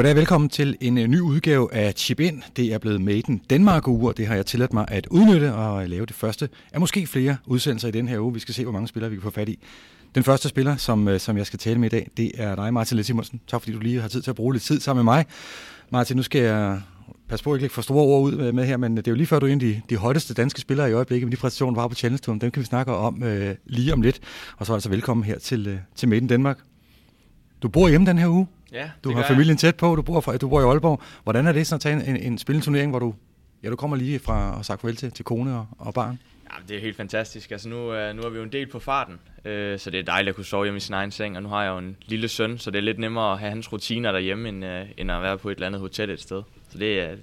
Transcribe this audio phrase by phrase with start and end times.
[0.00, 2.42] Goddag velkommen til en øh, ny udgave af Chip In.
[2.56, 5.54] Det er blevet Made in Denmark uge, og det har jeg tilladt mig at udnytte
[5.54, 8.34] og øh, lave det første af måske flere udsendelser i den her uge.
[8.34, 9.58] Vi skal se, hvor mange spillere vi kan få fat i.
[10.14, 12.74] Den første spiller, som, øh, som jeg skal tale med i dag, det er dig,
[12.74, 13.40] Martin Let Simonsen.
[13.48, 15.24] Tak fordi du lige har tid til at bruge lidt tid sammen med mig.
[15.90, 16.80] Martin, nu skal jeg
[17.28, 19.26] passe på at ikke få store ord ud med her, men det er jo lige
[19.26, 21.80] før, du er en af de, de højeste danske spillere i øjeblikket med de præstationer,
[21.80, 22.36] var på Challenge Tour.
[22.36, 24.20] Dem kan vi snakke om øh, lige om lidt.
[24.56, 26.58] Og så altså velkommen her til, øh, til Made in Danmark.
[27.62, 28.46] Du bor hjemme den her uge.
[28.72, 29.58] Ja, du har familien jeg.
[29.58, 31.02] tæt på, du bor, fra, du bor i Aalborg.
[31.22, 33.14] Hvordan er det så at tage en, en, en turnering, hvor du,
[33.62, 36.18] ja, du kommer lige fra og sagt farvel til, til kone og, og barn?
[36.52, 37.50] Ja, det er helt fantastisk.
[37.50, 40.02] Altså nu, uh, nu er vi jo en del på farten, uh, så det er
[40.02, 41.96] dejligt at kunne sove hjemme i sin egen seng, og nu har jeg jo en
[42.06, 45.10] lille søn, så det er lidt nemmere at have hans rutiner derhjemme, end, uh, end
[45.10, 46.42] at være på et eller andet hotel et sted.
[46.68, 47.14] Så det er,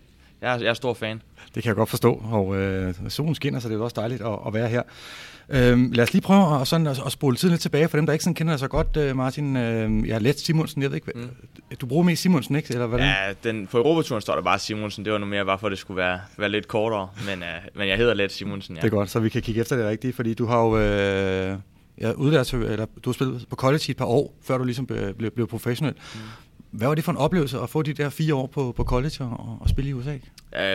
[0.41, 1.21] jeg er, jeg er stor fan.
[1.55, 4.39] Det kan jeg godt forstå, og øh, solen skinner, så det er også dejligt at,
[4.47, 4.81] at være her.
[5.49, 8.05] Øhm, lad os lige prøve at, sådan, at, at spole tiden lidt tilbage, for dem,
[8.05, 9.57] der ikke sådan kender dig så godt, uh, Martin.
[9.57, 11.29] Øh, jeg har let Simonsen, jeg ved ikke, mm.
[11.81, 12.73] du bruger mest Simonsen, ikke?
[12.73, 13.07] Eller hvordan?
[13.07, 15.71] Ja, den, på Europaturen står der bare Simonsen, det var nu mere bare for, at
[15.71, 18.81] det skulle være, være lidt kortere, men, uh, men jeg hedder let Simonsen, ja.
[18.81, 20.77] Det er godt, så vi kan kigge efter det rigtigt, fordi du har jo...
[20.77, 21.57] Øh,
[22.01, 24.85] ja, udlært, eller du har spillet på college i et par år, før du ligesom
[24.85, 25.93] blev, blev professionel.
[25.93, 26.19] Mm.
[26.77, 29.15] Hvad var det for en oplevelse at få de der fire år på, på college
[29.19, 30.17] og, og spille i USA?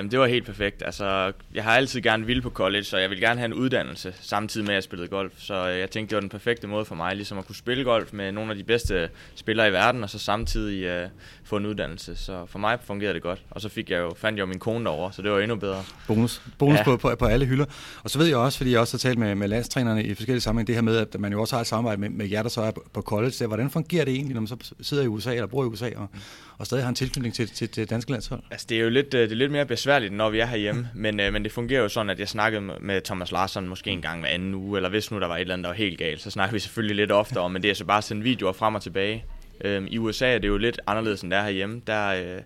[0.01, 0.83] Um, det var helt perfekt.
[0.87, 4.15] Altså, jeg har altid gerne ville på college, og jeg vil gerne have en uddannelse,
[4.21, 5.33] samtidig med at jeg spillede golf.
[5.39, 7.85] Så øh, jeg tænkte, det var den perfekte måde for mig, ligesom at kunne spille
[7.85, 11.11] golf med nogle af de bedste spillere i verden, og så samtidig uh,
[11.45, 12.17] få en uddannelse.
[12.17, 13.43] Så for mig fungerede det godt.
[13.51, 15.57] Og så fik jeg jo, fandt jeg jo min kone derovre, så det var endnu
[15.57, 15.83] bedre.
[16.07, 16.43] Bonus.
[16.59, 16.85] Bonus ja.
[16.85, 17.65] på, på, på, alle hylder.
[18.03, 20.41] Og så ved jeg også, fordi jeg også har talt med, med landstrænerne i forskellige
[20.41, 22.51] sammenhæng, det her med, at man jo også har et samarbejde med, med jer, der
[22.51, 23.33] så er på, på college.
[23.33, 25.92] Så hvordan fungerer det egentlig, når man så sidder i USA eller bor i USA
[25.97, 26.09] og,
[26.59, 28.43] og stadig har en tilknytning til, til, til danske landshold?
[28.51, 30.89] Altså, det er jo lidt, øh, det er lidt mere besværligt, når vi er herhjemme,
[30.95, 34.03] men, øh, men det fungerer jo sådan, at jeg snakkede med Thomas Larsson måske en
[34.03, 35.99] gang hver anden uge, eller hvis nu der var et eller andet, der var helt
[35.99, 38.53] galt, så snakker vi selvfølgelig lidt oftere men det er så bare at sende videoer
[38.53, 39.25] frem og tilbage.
[39.65, 41.83] Øhm, I USA er det jo lidt anderledes, end der er herhjemme.
[41.87, 42.41] Der, øh,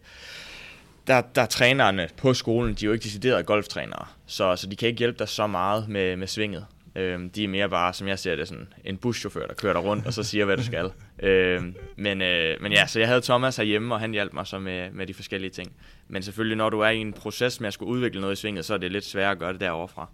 [1.06, 4.76] der, der er trænerne på skolen, de er jo ikke deciderede golftrænere, så, så de
[4.76, 6.66] kan ikke hjælpe dig så meget med, med svinget.
[6.96, 9.84] Øhm, de er mere bare, som jeg ser det, sådan en buschauffør, der kører dig
[9.84, 10.90] rundt og så siger, hvad du skal.
[11.28, 14.58] øhm, men, øh, men ja, så jeg havde Thomas herhjemme, og han hjalp mig så
[14.58, 15.72] med, med de forskellige ting.
[16.08, 18.64] Men selvfølgelig, når du er i en proces med at skulle udvikle noget i svinget,
[18.64, 20.08] så er det lidt sværere at gøre det derovre fra.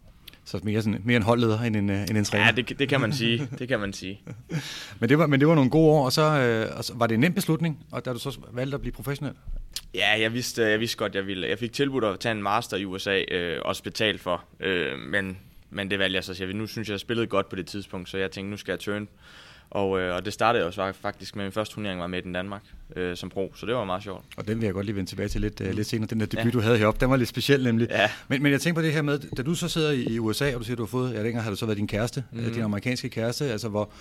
[0.45, 2.45] Så mere, sådan, mere en holdleder end en, øh, end en træner.
[2.45, 3.49] Ja, det, det kan man sige.
[3.59, 4.21] Det kan man sige.
[5.01, 7.07] men, det var, men det var nogle gode år, og så, øh, og så var
[7.07, 9.35] det en nem beslutning, og da du så valgte at blive professionel?
[9.95, 11.49] Ja, jeg vidste, jeg vidste godt, jeg ville.
[11.49, 15.39] Jeg fik tilbudt at tage en master i USA, øh, også betalt for, øh, men,
[15.73, 16.45] men det valgte jeg så.
[16.45, 18.73] Jeg, nu synes jeg, jeg spillede godt på det tidspunkt, så jeg tænkte, nu skal
[18.73, 19.09] jeg turn.
[19.71, 22.63] Og, øh, og det startede også faktisk med min første turnering var med i Danmark
[22.97, 24.25] øh, som pro, så det var meget sjovt.
[24.37, 26.07] Og den vil jeg godt lige vende tilbage til lidt, øh, lidt senere.
[26.07, 26.51] Den der debut, ja.
[26.51, 27.89] du havde heroppe, den var lidt speciel nemlig.
[27.91, 28.11] Ja.
[28.29, 30.61] Men, men jeg tænker på det her med, da du så sidder i USA, og
[30.61, 32.53] du siger, du har fået, ja, dengang har du så været din kæreste, mm.
[32.53, 33.93] din amerikanske kæreste, altså hvor,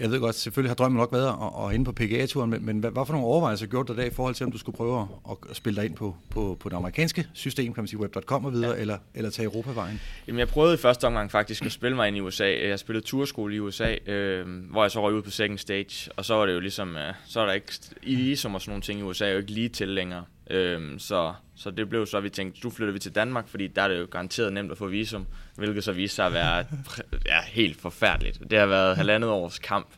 [0.00, 2.78] jeg ved godt, selvfølgelig har drømmen nok været at, at inde på PGA-turen, men, men
[2.78, 5.08] hvad, hvad for nogle overvejelser gjorde du der i forhold til, om du skulle prøve
[5.30, 8.44] at, at spille dig ind på, på, på det amerikanske system, kan man sige, web.com
[8.44, 8.80] og videre, ja.
[8.80, 10.00] eller, eller tage Europavejen?
[10.26, 12.68] Jamen, jeg prøvede i første omgang faktisk at spille mig ind i USA.
[12.68, 16.24] Jeg spillede turskole i USA, øh, hvor jeg så røg ud på second stage, og
[16.24, 18.82] så var det jo ligesom, øh, så er der ikke, i visum og sådan nogle
[18.82, 20.24] ting i USA er jo ikke lige til længere.
[20.52, 23.66] Øhm, så, så det blev så, at vi tænkte, nu flytter vi til Danmark, fordi
[23.66, 25.26] der er det jo garanteret nemt at få visum,
[25.56, 26.64] hvilket så viste sig at være
[27.26, 28.50] ja, helt forfærdeligt.
[28.50, 29.88] Det har været halvandet års kamp,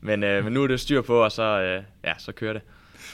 [0.00, 2.62] men, øh, men nu er det styr på, og så, øh, ja, så kører det.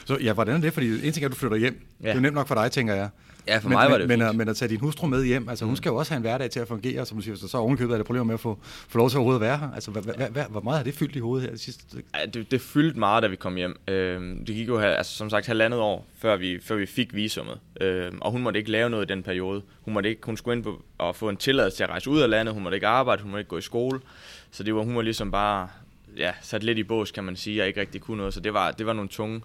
[0.05, 0.73] Så ja, hvordan er det?
[0.73, 1.87] Fordi en ting er, at du flytter hjem.
[2.03, 2.09] Ja.
[2.09, 3.09] Det er nemt nok for dig, tænker jeg.
[3.49, 5.49] Ja, for men, mig var det men, men, men at tage din hustru med hjem,
[5.49, 5.69] altså mm.
[5.69, 7.59] hun skal jo også have en hverdag til at fungere, som du siger, så, så
[7.59, 9.71] ovenkøbet er det problemer med at få, få lov til overhovedet at være her.
[9.75, 12.03] Altså, hvad, hvad, hvor meget har det fyldt i hovedet her det sidste?
[12.15, 13.81] Ja, det, det fyldte meget, da vi kom hjem.
[13.89, 17.59] Øh, det gik jo altså, som sagt halvandet år, før vi, før vi fik visummet.
[17.81, 19.63] Øh, og hun måtte ikke lave noget i den periode.
[19.81, 22.21] Hun, måtte ikke, hun skulle ind på og få en tilladelse til at rejse ud
[22.21, 24.01] af landet, hun måtte ikke arbejde, hun måtte ikke gå i skole.
[24.51, 25.69] Så det var, hun var ligesom bare
[26.17, 28.35] ja, sat lidt i bås, kan man sige, og ikke rigtig kunne noget.
[28.35, 29.41] Så det var, det var nogle tunge,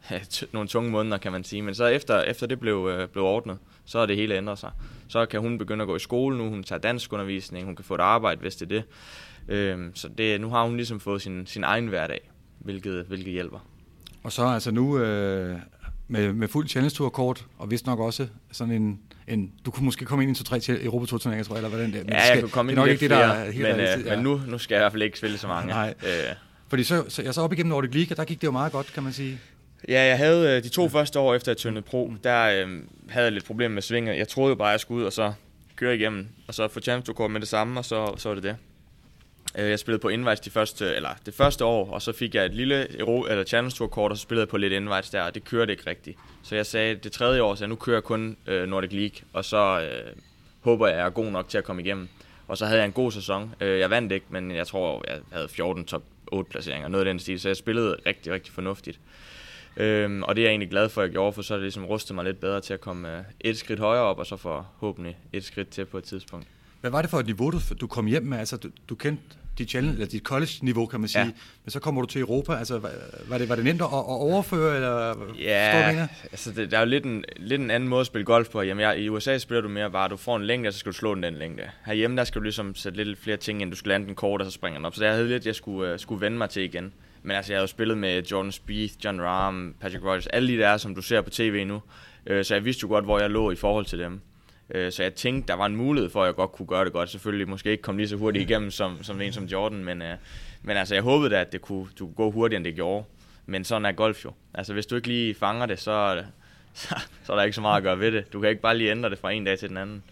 [0.52, 1.62] nogle tunge måneder, kan man sige.
[1.62, 4.70] Men så efter, efter det blev, øh, blev ordnet, så er det hele ændret sig.
[5.08, 7.84] Så kan hun begynde at gå i skole nu, hun tager dansk undervisning, hun kan
[7.84, 8.84] få et arbejde, hvis det er det.
[9.48, 13.58] Øhm, så det, nu har hun ligesom fået sin, sin egen hverdag, hvilket, hvilket hjælper.
[14.22, 15.56] Og så altså nu øh,
[16.08, 19.84] med, med fuld Challenge Tour kort, og vist nok også sådan en, en, du kunne
[19.84, 22.00] måske komme ind i en 2-3 til Europa Tour turneringer, tror jeg, eller hvordan det
[22.00, 22.04] er.
[22.08, 24.16] Ja, jeg kunne komme ind i lidt det, der er helt men, øh, ja.
[24.16, 25.68] men nu, nu skal jeg i hvert fald ikke spille så mange.
[25.68, 25.94] Nej.
[26.02, 26.34] Øh.
[26.68, 28.72] Fordi så, så, jeg så op igennem Nordic League, og der gik det jo meget
[28.72, 29.38] godt, kan man sige.
[29.88, 33.24] Ja, jeg havde øh, de to første år efter jeg tøndede pro, der øh, havde
[33.24, 34.16] jeg lidt problemer med svinget.
[34.16, 35.32] Jeg troede jo bare, at jeg skulle ud og så
[35.76, 38.44] køre igennem, og så få chance to med det samme, og så, så var det
[38.44, 38.56] det.
[39.58, 42.44] Øh, jeg spillede på invites de første, eller det første år, og så fik jeg
[42.44, 45.22] et lille Euro, eller Challenge Tour kort, og så spillede jeg på lidt invites der,
[45.22, 46.18] og det kørte ikke rigtigt.
[46.42, 49.18] Så jeg sagde, det tredje år, så jeg nu kører jeg kun øh, Nordic League,
[49.32, 50.12] og så øh,
[50.60, 52.08] håber jeg, jeg er god nok til at komme igennem.
[52.48, 53.54] Og så havde jeg en god sæson.
[53.60, 56.02] Øh, jeg vandt ikke, men jeg tror, jeg havde 14 top
[56.32, 59.00] 8 placeringer, noget af den stil, så jeg spillede rigtig, rigtig fornuftigt.
[59.76, 61.62] Øhm, og det er jeg egentlig glad for, at jeg gjorde, for så er det
[61.62, 64.36] ligesom rustet mig lidt bedre til at komme øh, et skridt højere op, og så
[64.36, 66.46] forhåbentlig et skridt til på et tidspunkt.
[66.80, 68.38] Hvad var det for et niveau, du, du kom hjem med?
[68.38, 69.22] Altså, du, du kendte
[69.58, 71.24] dit, challenge, eller dit college-niveau, kan man sige.
[71.24, 71.30] Ja.
[71.64, 72.54] Men så kommer du til Europa.
[72.54, 72.78] Altså,
[73.28, 76.86] var det, var det nemt at, at overføre, eller ja, altså det, der er jo
[76.86, 78.62] lidt en, lidt en anden måde at spille golf på.
[78.62, 80.92] Jamen, jeg, I USA spiller du mere bare, du får en længde, og så skal
[80.92, 81.62] du slå den den længde.
[81.86, 83.70] Herhjemme, der skal du ligesom sætte lidt flere ting ind.
[83.70, 84.94] Du skal lande den kort, og så springer den op.
[84.94, 86.92] Så det havde lidt, jeg skulle, uh, skulle vende mig til igen.
[87.22, 90.58] Men altså, jeg har jo spillet med Jordan Spieth, John Rahm, Patrick Rogers, alle de
[90.58, 91.82] der, som du ser på tv nu.
[92.30, 94.20] Uh, så jeg vidste jo godt, hvor jeg lå i forhold til dem.
[94.74, 96.92] Øh, så jeg tænkte, der var en mulighed for, at jeg godt kunne gøre det
[96.92, 97.10] godt.
[97.10, 100.16] Selvfølgelig måske ikke komme lige så hurtigt igennem som, som en som Jordan, men, øh,
[100.62, 103.04] men altså, jeg håbede da, at det kunne, du kunne gå hurtigere, end det gjorde.
[103.46, 104.32] Men sådan er golf jo.
[104.54, 106.22] Altså, hvis du ikke lige fanger det, så,
[107.24, 108.32] så, er der ikke så meget at gøre ved det.
[108.32, 110.02] Du kan ikke bare lige ændre det fra en dag til den anden.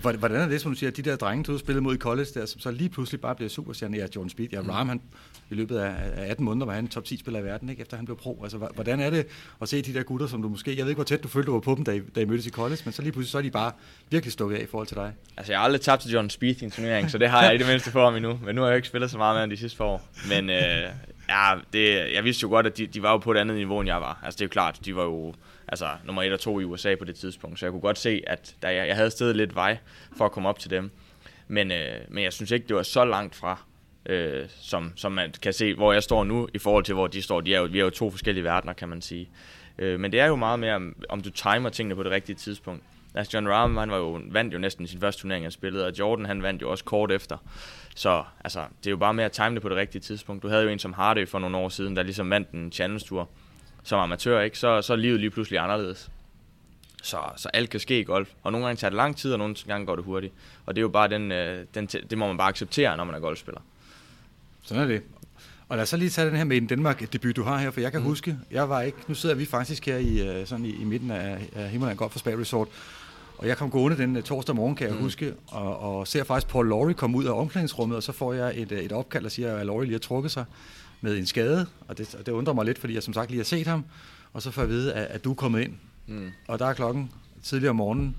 [0.00, 2.46] Hvordan er det, som du siger, de der drenge, du spillede mod i college, der,
[2.46, 3.96] som så lige pludselig bare bliver superstjerne?
[3.96, 4.70] Ja, Jordan Speed, ja, mm.
[4.70, 5.00] Rahm, han,
[5.50, 5.94] i løbet af
[6.30, 8.40] 18 måneder var han top 10 spiller i verden, ikke, efter han blev pro.
[8.42, 9.26] Altså, hvordan er det
[9.62, 11.46] at se de der gutter, som du måske, jeg ved ikke, hvor tæt du følte,
[11.46, 13.30] du var på dem, da I, da I mødtes i college, men så lige pludselig,
[13.30, 13.72] så er de bare
[14.10, 15.12] virkelig stukket af i forhold til dig.
[15.36, 17.54] Altså, jeg har aldrig tabt til John Speed i en turnering, så det har jeg
[17.54, 18.40] i det mindste for ham endnu.
[18.44, 20.08] Men nu har jeg ikke spillet så meget med ham de sidste år.
[20.28, 20.82] Men øh,
[21.28, 23.80] ja, det, jeg vidste jo godt, at de, de var jo på et andet niveau,
[23.80, 24.20] end jeg var.
[24.24, 25.34] Altså, det er jo klart, de var jo
[25.68, 28.22] altså, nummer 1 og 2 i USA på det tidspunkt, så jeg kunne godt se,
[28.26, 29.78] at der, jeg, jeg havde stedet lidt vej
[30.16, 30.90] for at komme op til dem.
[31.48, 33.62] Men, øh, men jeg synes ikke, det var så langt fra,
[34.06, 37.22] øh, som, som man kan se, hvor jeg står nu, i forhold til, hvor de
[37.22, 37.40] står.
[37.40, 39.28] De er jo, vi er jo to forskellige verdener, kan man sige.
[39.78, 42.36] Øh, men det er jo meget mere, om, om du timer tingene på det rigtige
[42.36, 42.82] tidspunkt.
[43.14, 45.92] Altså John Rahm, han var jo, vandt jo næsten sin første turnering, han spillede, og
[45.98, 47.36] Jordan, han vandt jo også kort efter.
[47.96, 50.42] Så altså, det er jo bare med at time det på det rigtige tidspunkt.
[50.42, 53.04] Du havde jo en som Hardy for nogle år siden, der ligesom vandt en Challenge
[53.04, 53.28] Tour
[53.86, 54.58] som amatør, ikke?
[54.58, 56.10] Så, så er livet lige pludselig anderledes.
[57.02, 58.28] Så, så alt kan ske i golf.
[58.42, 60.32] Og nogle gange tager det lang tid, og nogle gange går det hurtigt.
[60.66, 63.14] Og det er jo bare den, øh, den det må man bare acceptere, når man
[63.14, 63.60] er golfspiller.
[64.62, 65.02] Sådan er det.
[65.68, 67.80] Og lad os så lige tage den her med en Danmark-debut, du har her, for
[67.80, 68.06] jeg kan mm.
[68.06, 71.10] huske, jeg var ikke, nu sidder vi faktisk her i, øh, sådan i, i midten
[71.10, 72.68] af, af Himmerland Golf for Spa Resort,
[73.38, 75.02] og jeg kom gående den uh, torsdag morgen, kan jeg mm.
[75.02, 78.60] huske, og, og ser faktisk Paul Laurie komme ud af omklædningsrummet, og så får jeg
[78.60, 80.44] et, et opkald, der siger, at Laurie lige har trukket sig
[81.06, 83.38] med en skade, og det, og det undrer mig lidt, fordi jeg som sagt lige
[83.38, 83.84] har set ham,
[84.32, 85.74] og så får jeg at vide, at, at du er kommet ind,
[86.06, 86.30] mm.
[86.48, 87.10] og der er klokken
[87.42, 88.16] tidligere om morgenen,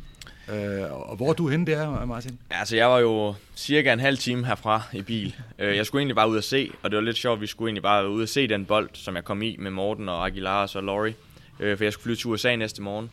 [0.49, 2.39] Øh, og hvor er du henne der, Martin?
[2.49, 5.35] Altså, jeg var jo cirka en halv time herfra i bil.
[5.59, 7.69] Øh, jeg skulle egentlig bare ud og se, og det var lidt sjovt, vi skulle
[7.69, 10.61] egentlig bare ud og se den bold, som jeg kom i med Morten og Aguilar
[10.61, 11.15] og så Laurie.
[11.59, 13.09] Øh, for jeg skulle flyve til USA næste morgen.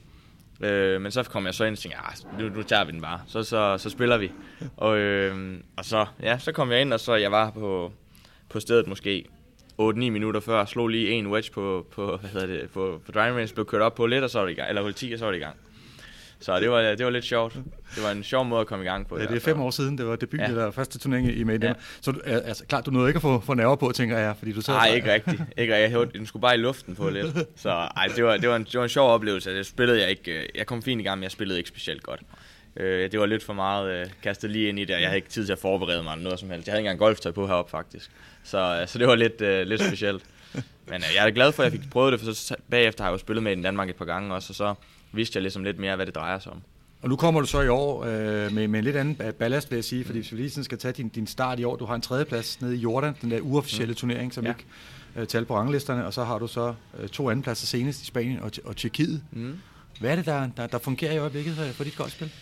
[0.60, 1.98] Øh, men så kom jeg så ind og tænkte,
[2.38, 3.20] ja, nu, nu tager vi den bare.
[3.26, 4.32] Så, så, så spiller vi.
[4.76, 7.92] Og, øh, og så, ja, så kom jeg ind, og så jeg var på,
[8.48, 9.24] på stedet måske
[9.80, 13.36] 8-9 minutter før, slog lige en wedge på, på, hvad hedder det, på, på driving
[13.36, 15.12] range, blev kørt op på lidt, og så var det i gang, eller hul 10,
[15.12, 15.56] og så var det i gang.
[16.40, 17.54] Så det var, det var lidt sjovt.
[17.94, 19.18] Det var en sjov måde at komme i gang på.
[19.18, 20.54] Ja, det er fem år siden, det var debut, ja.
[20.54, 21.66] der første turnering i Medina.
[21.66, 21.74] Ja.
[22.00, 24.60] Så altså, klart, du nåede ikke at få, få nerver på, tænker jeg, fordi du
[24.60, 25.42] sad Nej, ikke rigtigt.
[25.56, 27.26] Ikke, jeg hørte, den skulle bare i luften på lidt.
[27.56, 29.56] Så ej, det, var, det, var en, det var en sjov oplevelse.
[29.56, 32.02] Det spillede jeg ikke, øh, jeg kom fint i gang, men jeg spillede ikke specielt
[32.02, 32.20] godt.
[32.76, 35.28] Øh, det var lidt for meget øh, kastet lige ind i det, jeg havde ikke
[35.28, 36.66] tid til at forberede mig noget som helst.
[36.66, 38.10] Jeg havde ikke engang golftøj på heroppe faktisk.
[38.42, 40.22] Så, øh, så det var lidt, øh, lidt specielt.
[40.90, 43.10] Men øh, jeg er glad for, at jeg fik prøvet det, for så bagefter har
[43.10, 44.74] jeg jo spillet med i Danmark et par gange også, og så
[45.12, 46.62] vidste jeg ligesom lidt mere, hvad det drejer sig om.
[47.02, 49.76] Og nu kommer du så i år øh, med, med en lidt anden ballast, vil
[49.76, 51.84] jeg sige, fordi hvis vi lige sådan skal tage din, din start i år, du
[51.84, 53.96] har en tredjeplads nede i Jordan, den der uofficielle mm.
[53.96, 54.50] turnering, som ja.
[54.50, 54.64] ikke
[55.16, 58.40] øh, taler på ranglisterne, og så har du så øh, to andenpladser senest i Spanien
[58.40, 59.22] og, og Tjekkiet.
[59.32, 59.58] Mm.
[60.00, 62.32] Hvad er det, der, der, der fungerer i øjeblikket for dit golfspil?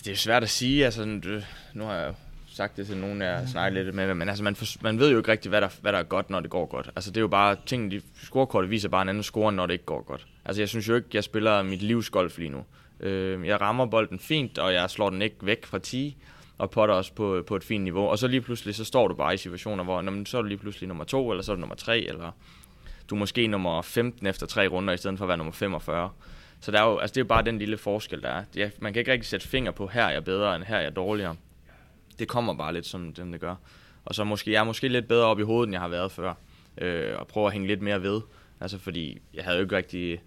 [0.00, 1.42] Altså, det er svært at sige, altså øh,
[1.74, 2.14] nu har jeg
[2.52, 5.18] sagt det til nogen, jeg snakket lidt med, men altså, man, for, man ved jo
[5.18, 6.90] ikke rigtigt, hvad der, hvad der er godt, når det går godt.
[6.96, 9.72] Altså, det er jo bare, tingene, de scorekortet viser bare en anden score, når det
[9.72, 10.26] ikke går godt.
[10.44, 12.64] Altså, jeg synes jo ikke, jeg spiller mit livs golf lige nu.
[13.00, 16.16] Øh, jeg rammer bolden fint, og jeg slår den ikke væk fra 10,
[16.58, 18.06] og potter også på, på et fint niveau.
[18.06, 20.48] Og så lige pludselig, så står du bare i situationer, hvor når, så er du
[20.48, 22.30] lige pludselig nummer 2, eller så er du nummer 3, eller
[23.10, 26.10] du er måske nummer 15 efter tre runder, i stedet for at være nummer 45.
[26.60, 28.44] Så der er jo, altså det er jo bare den lille forskel, der er.
[28.56, 30.82] Ja, man kan ikke rigtig sætte finger på, her er jeg bedre, end her er
[30.82, 31.36] jeg dårligere.
[32.18, 33.54] Det kommer bare lidt, som den det gør.
[34.04, 36.12] Og så måske, jeg er måske lidt bedre op i hovedet, end jeg har været
[36.12, 36.34] før.
[36.78, 38.20] Øh, og prøve at hænge lidt mere ved.
[38.60, 40.20] Altså fordi, jeg havde jo ikke rigtig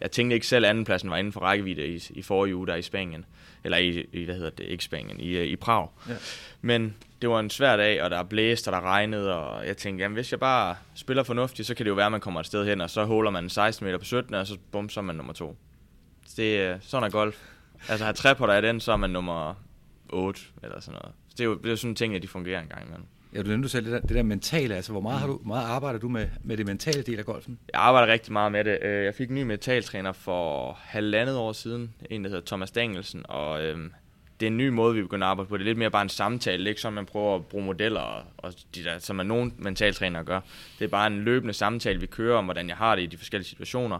[0.00, 2.74] jeg tænkte ikke selv, at andenpladsen var inden for rækkevidde i, i forrige uge der
[2.74, 3.24] i Spanien.
[3.64, 5.88] Eller i, i hvad hedder det, ikke Spanien, i, i Prag.
[6.08, 6.14] Ja.
[6.60, 10.02] Men det var en svær dag, og der blæste, og der regnede, og jeg tænkte,
[10.02, 12.46] jamen hvis jeg bare spiller fornuftigt, så kan det jo være, at man kommer et
[12.46, 15.04] sted hen, og så holder man 16 meter på 17, og så bum, så er
[15.04, 15.56] man nummer to.
[16.36, 17.36] Det, sådan er golf.
[17.88, 19.54] Altså har tre på dig den, så er man nummer
[20.08, 21.14] 8, eller sådan noget.
[21.28, 22.86] Så det er jo, det er jo sådan en ting, at de fungerer en gang
[22.86, 23.06] imellem.
[23.34, 25.66] Ja, du nævnte selv det der, det der mentale, altså hvor meget, har du, meget
[25.66, 27.58] arbejder du med, med det mentale del af golfen?
[27.72, 28.78] Jeg arbejder rigtig meget med det.
[28.82, 33.24] Øh, jeg fik en ny mentaltræner for halvandet år siden, en der hedder Thomas Danielsen,
[33.28, 33.92] og øhm,
[34.40, 35.56] det er en ny måde, vi begynder at arbejde på.
[35.56, 38.22] Det er lidt mere bare en samtale, ikke som man prøver at bruge modeller, og,
[38.38, 40.40] og de der, som er nogen mentaltrænere gør.
[40.78, 43.16] Det er bare en løbende samtale, vi kører om, hvordan jeg har det i de
[43.16, 43.98] forskellige situationer.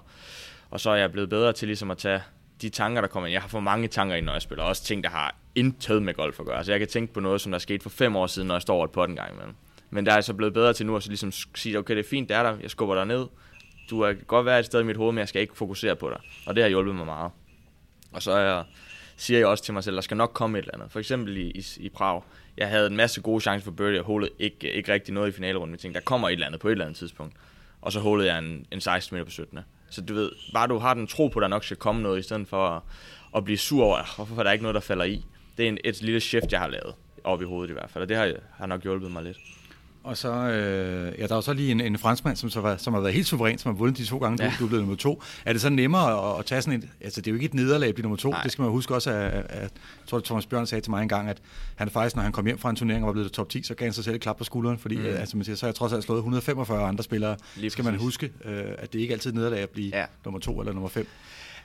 [0.70, 2.22] Og så er jeg blevet bedre til ligesom at tage
[2.62, 3.32] de tanker, der kommer ind.
[3.32, 4.64] Jeg har for mange tanker ind, når jeg spiller.
[4.64, 6.56] Også ting, der har intet med golf at gøre.
[6.56, 8.54] Altså jeg kan tænke på noget, som der er sket for fem år siden, når
[8.54, 9.54] jeg står over et pot en gang imellem.
[9.90, 12.04] Men der er jeg så blevet bedre til nu at så ligesom sige, okay, det
[12.04, 13.26] er fint, det er der, jeg skubber dig ned.
[13.90, 16.10] Du kan godt være et sted i mit hoved, men jeg skal ikke fokusere på
[16.10, 16.20] dig.
[16.46, 17.30] Og det har hjulpet mig meget.
[18.12, 18.64] Og så er jeg,
[19.20, 20.92] siger jeg også til mig selv, der skal nok komme et eller andet.
[20.92, 22.22] For eksempel i, i, i Prag.
[22.56, 25.32] Jeg havde en masse gode chancer for birdie, og holdet ikke, ikke rigtig noget i
[25.32, 25.72] finalerunden.
[25.74, 27.34] Jeg tænkte, der kommer et eller andet på et eller andet tidspunkt.
[27.82, 29.58] Og så holdede jeg en, en 16 meter på 17.
[29.90, 32.18] Så du ved, bare du har den tro på, at der nok skal komme noget,
[32.18, 32.82] i stedet for at,
[33.36, 35.24] at blive sur over, hvorfor er der ikke noget, der falder i.
[35.56, 38.02] Det er en, et lille shift, jeg har lavet, op i hovedet i hvert fald,
[38.02, 39.38] og det har, har nok hjulpet mig lidt.
[40.04, 42.94] Og så, øh, ja, der er så lige en, en franskmand, som, så var, som
[42.94, 44.50] har været helt suveræn, som har vundet de to gange, ja.
[44.50, 45.22] du, du er blevet nummer to.
[45.44, 47.54] Er det så nemmere at, at tage sådan et, altså det er jo ikke et
[47.54, 48.42] nederlag at blive nummer to, Nej.
[48.42, 49.70] det skal man huske også, at, at, at jeg
[50.06, 51.38] tror, at Thomas Bjørn sagde til mig en gang, at
[51.76, 53.74] han faktisk, når han kom hjem fra en turnering og var blevet top 10, så
[53.74, 55.04] gav han sig selv et klap på skulderen, fordi mm.
[55.04, 57.36] altså, man siger, så har jeg trods alt slået 145 andre spillere.
[57.56, 57.92] Lige skal præcis.
[57.92, 60.04] man huske, øh, at det ikke altid er nederlag at blive ja.
[60.24, 61.06] nummer to eller nummer fem.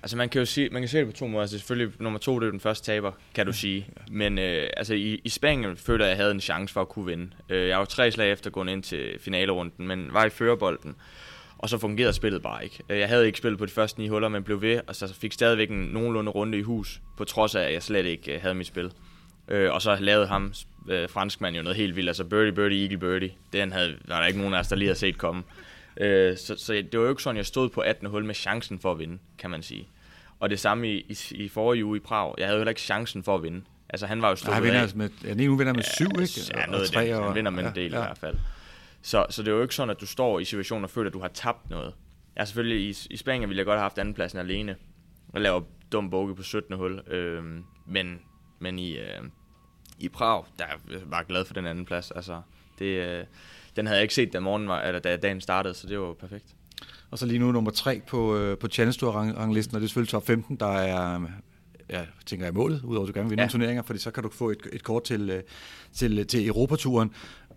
[0.06, 1.42] Altså man kan jo sige, man kan se det på to måder.
[1.42, 3.88] Altså selvfølgelig nummer to, det er den første taber, kan du sige.
[4.12, 6.90] Men øh, altså i, i Spanien føler jeg, at jeg havde en chance for at
[6.90, 7.30] kunne vinde.
[7.50, 10.96] Øh, jeg var tre slag efter gå ind til finalerunden, men var i førerbolden.
[11.58, 12.80] Og så fungerede spillet bare ikke.
[12.90, 15.14] Øh, jeg havde ikke spillet på de første ni huller, men blev ved, og så
[15.14, 18.42] fik stadigvæk en nogenlunde runde i hus, på trods af, at jeg slet ikke øh,
[18.42, 18.92] havde mit spil.
[19.48, 20.54] Øh, og så lavede ham,
[20.90, 22.10] øh, franskmand, jo noget helt vildt.
[22.10, 23.32] Altså birdie, birdie, eagle, birdie.
[23.54, 25.44] Den havde, var der ikke nogen af os, der lige havde set komme.
[25.98, 28.08] Øh, så, så det var jo ikke sådan, jeg stod på 18.
[28.08, 29.88] hul med chancen for at vinde, kan man sige.
[30.40, 32.34] Og det samme i, i, i forrige uge i Prag.
[32.38, 33.62] Jeg havde jo heller ikke chancen for at vinde.
[33.90, 36.54] Altså han var jo Han vinder altså med, ja, nu vinder med ja, syv, ikke?
[36.56, 37.24] Ja, noget og tre, det.
[37.24, 37.98] Han vinder med en del ja.
[37.98, 38.36] i hvert fald.
[39.02, 41.14] Så, så det er jo ikke sådan, at du står i situationen og føler, at
[41.14, 41.94] du har tabt noget.
[42.38, 44.76] Ja, selvfølgelig i, i Spanien ville jeg godt have haft andenpladsen alene.
[45.34, 46.76] Og lave dum bogey på 17.
[46.76, 47.02] hul.
[47.08, 48.20] Øhm, men,
[48.60, 49.22] men i, øh,
[50.00, 50.66] i Prag, der
[51.06, 52.12] var jeg glad for den anden plads.
[52.12, 52.42] Altså,
[52.80, 53.26] det, øh,
[53.76, 56.14] den havde jeg ikke set, da, morgen var, eller da dagen startede, så det var
[56.14, 56.46] perfekt.
[57.16, 59.90] Og så lige nu nummer tre på, øh, på Challenge Tour ranglisten, og det er
[59.90, 61.22] selvfølgelig top 15, der er,
[61.90, 63.50] jeg tænker jeg, målet, udover at du gerne vil vinde ja.
[63.50, 65.44] turneringer, fordi så kan du få et, et kort til, øh,
[65.94, 67.12] til, til Europaturen.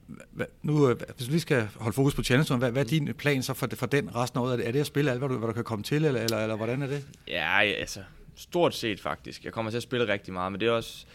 [0.06, 3.14] Hva, nu, øh, hvis du lige skal holde fokus på Challenge hvad, hvad er din
[3.14, 4.52] plan så for, for den resten af året?
[4.52, 6.20] Er det, er det at spille alt, hvad du, hvad du kan komme til, eller,
[6.20, 7.06] eller, eller hvordan er det?
[7.28, 8.00] Ja, altså,
[8.36, 9.44] stort set faktisk.
[9.44, 11.06] Jeg kommer til at spille rigtig meget, men det er også...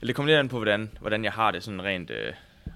[0.00, 2.10] Det kommer lidt an på, hvordan, hvordan jeg har det sådan rent...
[2.10, 2.32] Øh,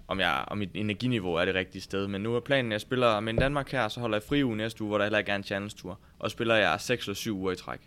[0.09, 2.07] om, jeg, om mit energiniveau er det rigtige sted.
[2.07, 4.57] Men nu er planen, at jeg spiller med Danmark her, så holder jeg fri uge
[4.57, 5.99] næste uge, hvor der heller ikke er en challenge tour.
[6.19, 7.81] Og spiller jeg 6 eller 7 uger i træk.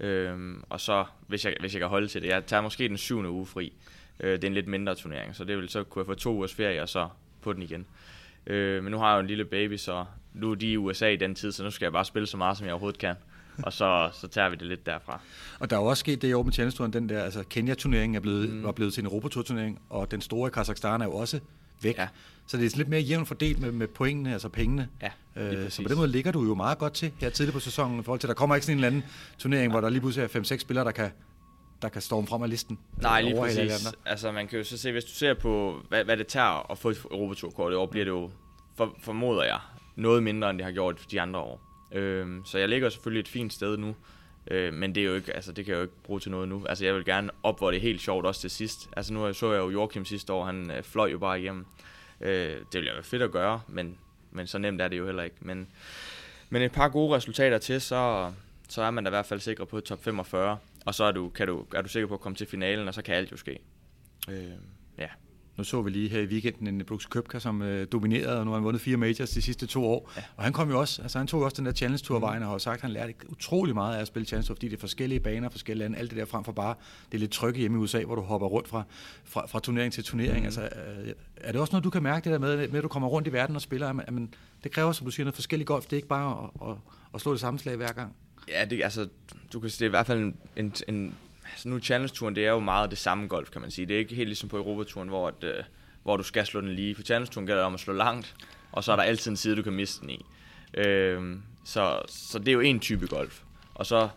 [0.00, 2.96] Øhm, og så, hvis jeg, hvis jeg kan holde til det, jeg tager måske den
[2.96, 3.18] 7.
[3.18, 3.72] uge fri.
[4.20, 6.34] Øh, det er en lidt mindre turnering, så det vil så kunne jeg få to
[6.34, 7.08] ugers ferie, og så
[7.42, 7.86] på den igen.
[8.46, 11.08] Øh, men nu har jeg jo en lille baby, så nu er de i USA
[11.08, 13.14] i den tid, så nu skal jeg bare spille så meget, som jeg overhovedet kan
[13.62, 15.20] og så, så tager vi det lidt derfra.
[15.58, 18.14] Og der er jo også sket det i Open Tennis Touren, den der, altså Kenya-turneringen
[18.14, 18.64] er blevet, mm.
[18.64, 21.40] var blevet til en Europatur-turnering, og den store i Kazakhstan er jo også
[21.82, 21.98] væk.
[21.98, 22.08] Ja.
[22.46, 24.88] Så det er lidt mere jævnt fordelt med, med pointene, altså pengene.
[25.02, 27.60] Ja, øh, så på den måde ligger du jo meget godt til her tidligt på
[27.60, 29.70] sæsonen, i forhold til, at der kommer ikke sådan en eller anden turnering, ja.
[29.70, 31.10] hvor der lige pludselig er 5-6 spillere, der kan,
[31.82, 32.78] der kan storme frem af listen.
[33.02, 33.94] Nej, lige præcis.
[34.04, 36.78] Altså man kan jo så se, hvis du ser på, hvad, hvad det tager at
[36.78, 38.30] få et Europatur-kort i år, bliver det jo,
[38.76, 39.58] for, formoder jeg,
[39.96, 41.65] noget mindre, end det har gjort de andre år.
[41.92, 43.96] Øh, så jeg ligger selvfølgelig et fint sted nu.
[44.50, 46.48] Øh, men det er jo ikke, altså det kan jeg jo ikke bruge til noget
[46.48, 46.64] nu.
[46.68, 48.88] Altså jeg vil gerne op, hvor det er helt sjovt også til sidst.
[48.96, 51.66] Altså nu så jeg jo Joachim sidste år, han øh, fløj jo bare igennem.
[52.20, 53.98] Øh, det ville være fedt at gøre, men,
[54.30, 55.36] men så nemt er det jo heller ikke.
[55.40, 55.68] Men,
[56.50, 58.32] men et par gode resultater til, så,
[58.68, 60.58] så er man da i hvert fald sikker på top 45.
[60.86, 62.94] Og så er du, kan du, er du sikker på at komme til finalen, og
[62.94, 63.58] så kan alt jo ske.
[64.30, 64.52] Øh.
[65.56, 68.50] Nu så vi lige her i weekenden en Brooks Købka, som øh, dominerede, og nu
[68.50, 70.12] har han vundet fire majors de sidste to år.
[70.16, 70.22] Ja.
[70.36, 72.48] Og han kom jo også, altså han tog også den der Challenge Tour vejen, og
[72.48, 74.80] har sagt, at han lærte utrolig meget af at spille Challenge Tour, fordi det er
[74.80, 76.74] forskellige baner, forskellige lande, alt det der frem for bare
[77.12, 78.82] det er lidt trygge hjemme i USA, hvor du hopper rundt fra,
[79.24, 80.38] fra, fra turnering til turnering.
[80.38, 80.44] Mm.
[80.44, 82.88] Altså, øh, er det også noget, du kan mærke det der med, med, at du
[82.88, 83.88] kommer rundt i verden og spiller?
[83.88, 84.34] At, man,
[84.64, 85.84] det kræver, som du siger, noget forskelligt golf.
[85.84, 86.76] Det er ikke bare at, at,
[87.14, 88.16] at slå det samme slag hver gang.
[88.48, 89.08] Ja, det, altså,
[89.52, 91.14] du kan sige, det er i hvert fald en, en, en
[91.56, 93.86] altså nu Challenge-turen, det er jo meget det samme golf, kan man sige.
[93.86, 95.64] Det er ikke helt ligesom på Europaturen, hvor at, øh,
[96.02, 96.94] hvor du skal slå den lige.
[96.94, 98.34] For challenge gælder det om at slå langt,
[98.72, 100.26] og så er der altid en side, du kan miste den i.
[100.74, 103.42] Øh, så, så det er jo en type golf.
[103.74, 104.08] Og så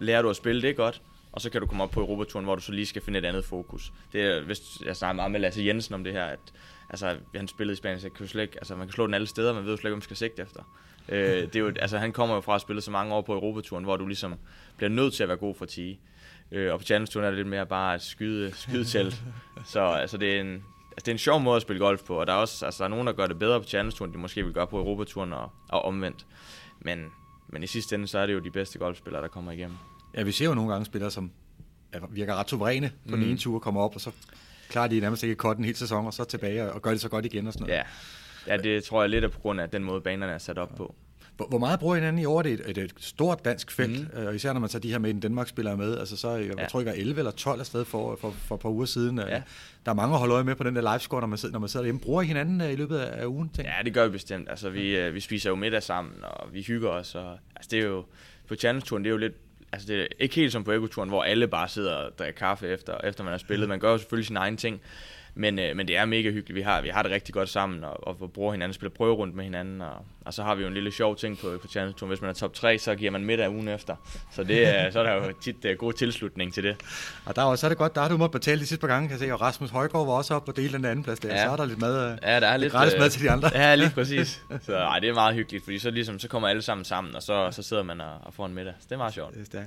[0.00, 2.54] lærer du at spille det godt, og så kan du komme op på Europaturen, hvor
[2.54, 3.92] du så lige skal finde et andet fokus.
[4.12, 6.52] Det er, hvis jeg snakker meget med Lasse Jensen om det her, at
[6.90, 9.26] altså, han spillede i Spanien, så kan slet ikke, altså, man kan slå den alle
[9.26, 10.76] steder, man ved jo slet ikke, hvad man skal sigte efter.
[11.08, 13.34] øh, det er jo, altså, han kommer jo fra at spille så mange år på
[13.34, 14.34] Europaturen, hvor du ligesom
[14.76, 16.00] bliver nødt til at være god for 10.
[16.52, 19.14] Øh, og på Challenge er det lidt mere bare at skyde, skyde til.
[19.64, 20.52] så altså, det er en,
[20.90, 22.78] altså, det er en sjov måde at spille golf på, og der er også altså,
[22.78, 24.78] der er nogen, der gør det bedre på Challenge end de måske vil gøre på
[24.78, 26.26] Europaturen og, og omvendt.
[26.80, 27.06] Men,
[27.48, 29.76] men i sidste ende, så er det jo de bedste golfspillere, der kommer igennem.
[30.14, 31.30] Ja, vi ser jo nogle gange spillere, som
[32.10, 33.20] virker ret suveræne på mm.
[33.20, 34.10] den ene tur, kommer op, og så
[34.68, 37.08] klarer de nærmest ikke kort en hel sæson, og så tilbage og gør det så
[37.08, 37.82] godt igen og sådan noget.
[38.46, 40.58] Ja, ja det tror jeg lidt er på grund af den måde, banerne er sat
[40.58, 40.94] op på.
[41.36, 42.42] Hvor, hvor meget bruger hinanden i år?
[42.42, 44.26] Det er et, et, stort dansk felt, mm.
[44.26, 45.98] og især når man tager de her med den Danmark-spillere med.
[45.98, 46.66] Altså så, jeg, ja.
[46.66, 49.18] tror, jeg var 11 eller 12 afsted for, for, for et par uger siden.
[49.18, 49.42] Ja.
[49.84, 51.60] Der er mange at holde øje med på den der livescore, når man sidder, når
[51.60, 52.00] man sidder hjemme.
[52.00, 53.48] Bruger I hinanden øh, i løbet af ugen?
[53.48, 53.72] Tænker?
[53.76, 54.50] Ja, det gør vi bestemt.
[54.50, 57.14] Altså, vi, øh, vi spiser jo middag sammen, og vi hygger os.
[57.14, 58.04] Og, altså, det er jo,
[58.48, 59.34] på Challenge-turen, det er jo lidt
[59.72, 62.68] altså det er ikke helt som på Ego-turen, hvor alle bare sidder og drikker kaffe
[62.68, 63.68] efter, efter man har spillet.
[63.68, 64.80] Man gør jo selvfølgelig sin egen ting.
[65.34, 66.54] Men, øh, men det er mega hyggeligt.
[66.54, 69.34] Vi har, vi har det rigtig godt sammen, og, og bruger hinanden, spiller prøve rundt
[69.34, 69.80] med hinanden.
[69.80, 72.06] Og, og så har vi jo en lille sjov ting på, på Challenge.
[72.06, 73.96] Hvis man er top 3, så giver man middag ugen efter.
[74.32, 76.76] Så, det, er, så er der jo tit uh, god tilslutning til det.
[77.24, 79.08] Og der, så er det godt, der har du måttet betale de sidste par gange,
[79.08, 79.32] kan jeg se.
[79.32, 81.28] Og Rasmus Højgaard var også op og dele den anden plads der.
[81.28, 81.44] Ja.
[81.44, 83.50] Så er der lidt mad, ja, der er lidt, gratis mad til de andre.
[83.54, 84.42] Ja, lige præcis.
[84.66, 87.22] Så ej, det er meget hyggeligt, fordi så, ligesom, så kommer alle sammen sammen, og
[87.22, 88.74] så, så sidder man og, og får en middag.
[88.80, 89.34] Så det er meget sjovt.
[89.34, 89.62] Det er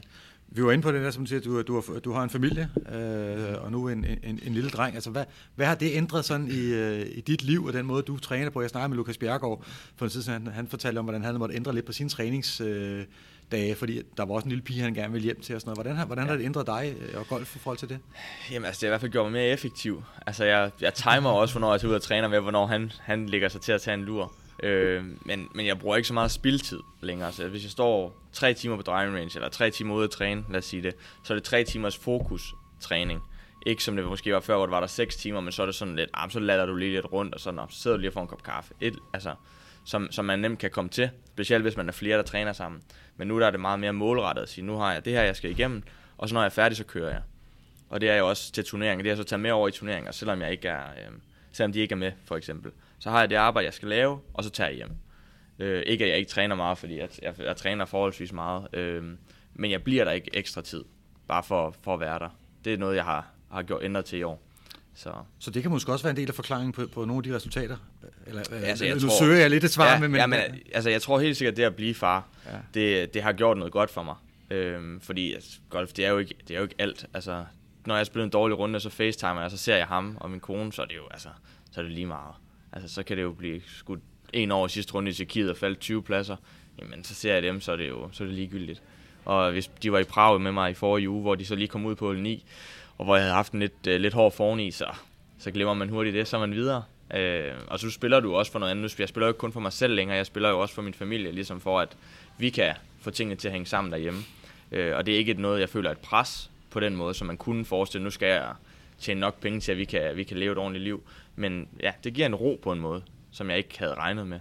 [0.48, 2.30] vi var inde på det der, som du siger, du, du, har, du har en
[2.30, 4.96] familie, øh, og nu en, en, en lille dreng.
[4.96, 5.26] Altså, hvad,
[5.56, 8.50] hvad har det ændret sådan i, øh, i dit liv, og den måde, du træner
[8.50, 8.62] på?
[8.62, 11.36] Jeg snakkede med Lukas Bjergård for en tid siden, han, han fortalte om, hvordan han
[11.36, 13.00] måtte ændre lidt på sin træningsdage,
[13.54, 15.70] øh, fordi der var også en lille pige, han gerne ville hjem til og sådan
[15.70, 15.78] noget.
[15.78, 16.30] Hvordan, har, hvordan ja.
[16.30, 18.00] har det ændret dig øh, og golf i forhold til det?
[18.52, 20.04] Jamen altså, det har i hvert fald gjort mig mere effektiv.
[20.26, 23.26] Altså, jeg, jeg timer også, hvornår jeg tager ud og træner med, hvornår han, han
[23.26, 24.34] ligger sig til at tage en lur.
[24.64, 27.32] Øh, men, men jeg bruger ikke så meget spildtid længere.
[27.32, 30.44] Så hvis jeg står tre timer på driving range, eller tre timer ude at træne,
[30.50, 33.22] lad os sige det, så er det tre timers fokus træning.
[33.66, 35.66] Ikke som det måske var før, hvor det var der 6 timer, men så er
[35.66, 37.80] det sådan lidt, ah, så lader du lige lidt rundt, og sådan, ah, og så
[37.80, 38.74] sidder du lige og får en kop kaffe.
[38.82, 39.36] Et, altså,
[39.86, 42.82] som, som man nemt kan komme til, specielt hvis man er flere, der træner sammen.
[43.18, 45.22] Men nu der er det meget mere målrettet at sige, nu har jeg det her,
[45.22, 45.84] jeg skal igennem,
[46.18, 47.22] og så når jeg er færdig, så kører jeg.
[47.90, 49.04] Og det er jo også til turneringer.
[49.04, 51.12] Det er så taget med over i turneringer, selvom jeg ikke er, øh,
[51.52, 52.72] selvom de ikke er med, for eksempel.
[53.06, 54.90] Så har jeg det arbejde, jeg skal lave, og så tager jeg hjem.
[55.60, 59.04] Øh, ikke at jeg ikke træner meget, fordi jeg, jeg, jeg træner forholdsvis meget, øh,
[59.54, 60.84] men jeg bliver der ikke ekstra tid,
[61.28, 62.30] bare for, for at være der.
[62.66, 64.42] Det er noget, jeg har, har gjort ændret til i år.
[64.96, 65.14] Så.
[65.40, 67.36] så det kan måske også være en del af forklaringen på, på nogle af de
[67.36, 67.78] resultater?
[68.28, 70.20] Eller, altså, jeg nu tror, søger jeg lidt et svar ja, med, men...
[70.20, 70.40] Ja, men
[70.74, 72.58] altså, jeg tror helt sikkert, at det at blive far, ja.
[72.74, 74.16] det, det har gjort noget godt for mig.
[74.50, 77.06] Øhm, fordi altså, golf, det er, jo ikke, det er jo ikke alt.
[77.14, 77.46] Altså,
[77.86, 80.40] når jeg spiller en dårlig runde, så facetimer jeg, så ser jeg ham og min
[80.40, 81.30] kone, så er det jo altså,
[81.72, 82.36] så er det lige meget.
[82.76, 84.00] Altså, så kan det jo blive skudt
[84.34, 86.36] en år sidste runde i Tjekkiet og faldt 20 pladser.
[86.82, 88.82] Jamen, så ser jeg dem, så er det jo så er det ligegyldigt.
[89.26, 91.68] Og hvis de var i Prag med mig i forrige uge, hvor de så lige
[91.68, 92.46] kom ud på 9,
[92.98, 94.86] og hvor jeg havde haft en lidt, uh, lidt hård forni, så,
[95.40, 96.84] så glemmer man hurtigt det, så er man videre.
[97.14, 99.00] Uh, og så spiller du også for noget andet.
[99.00, 100.94] Jeg spiller jo ikke kun for mig selv længere, jeg spiller jo også for min
[100.94, 101.98] familie, ligesom for at
[102.38, 104.20] vi kan få tingene til at hænge sammen derhjemme.
[104.72, 107.38] Uh, og det er ikke noget, jeg føler et pres på den måde, som man
[107.38, 108.04] kunne forestille.
[108.04, 108.54] Nu skal jeg
[109.00, 111.04] tjene nok penge til, at vi kan, vi kan leve et ordentligt liv.
[111.36, 114.40] Men ja, det giver en ro på en måde, som jeg ikke havde regnet med.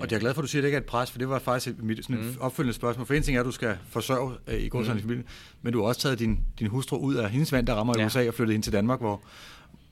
[0.00, 1.18] Og det er glad for, at du siger, at det ikke er et pres, for
[1.18, 2.36] det var faktisk mit sådan mm.
[2.40, 3.06] opfølgende spørgsmål.
[3.06, 4.86] For en ting er, at du skal forsørge uh, i går mm.
[4.86, 5.24] familie,
[5.62, 8.02] men du har også taget din, din hustru ud af hendes vand, der rammer ja.
[8.02, 9.22] i USA, og flyttet ind til Danmark, hvor,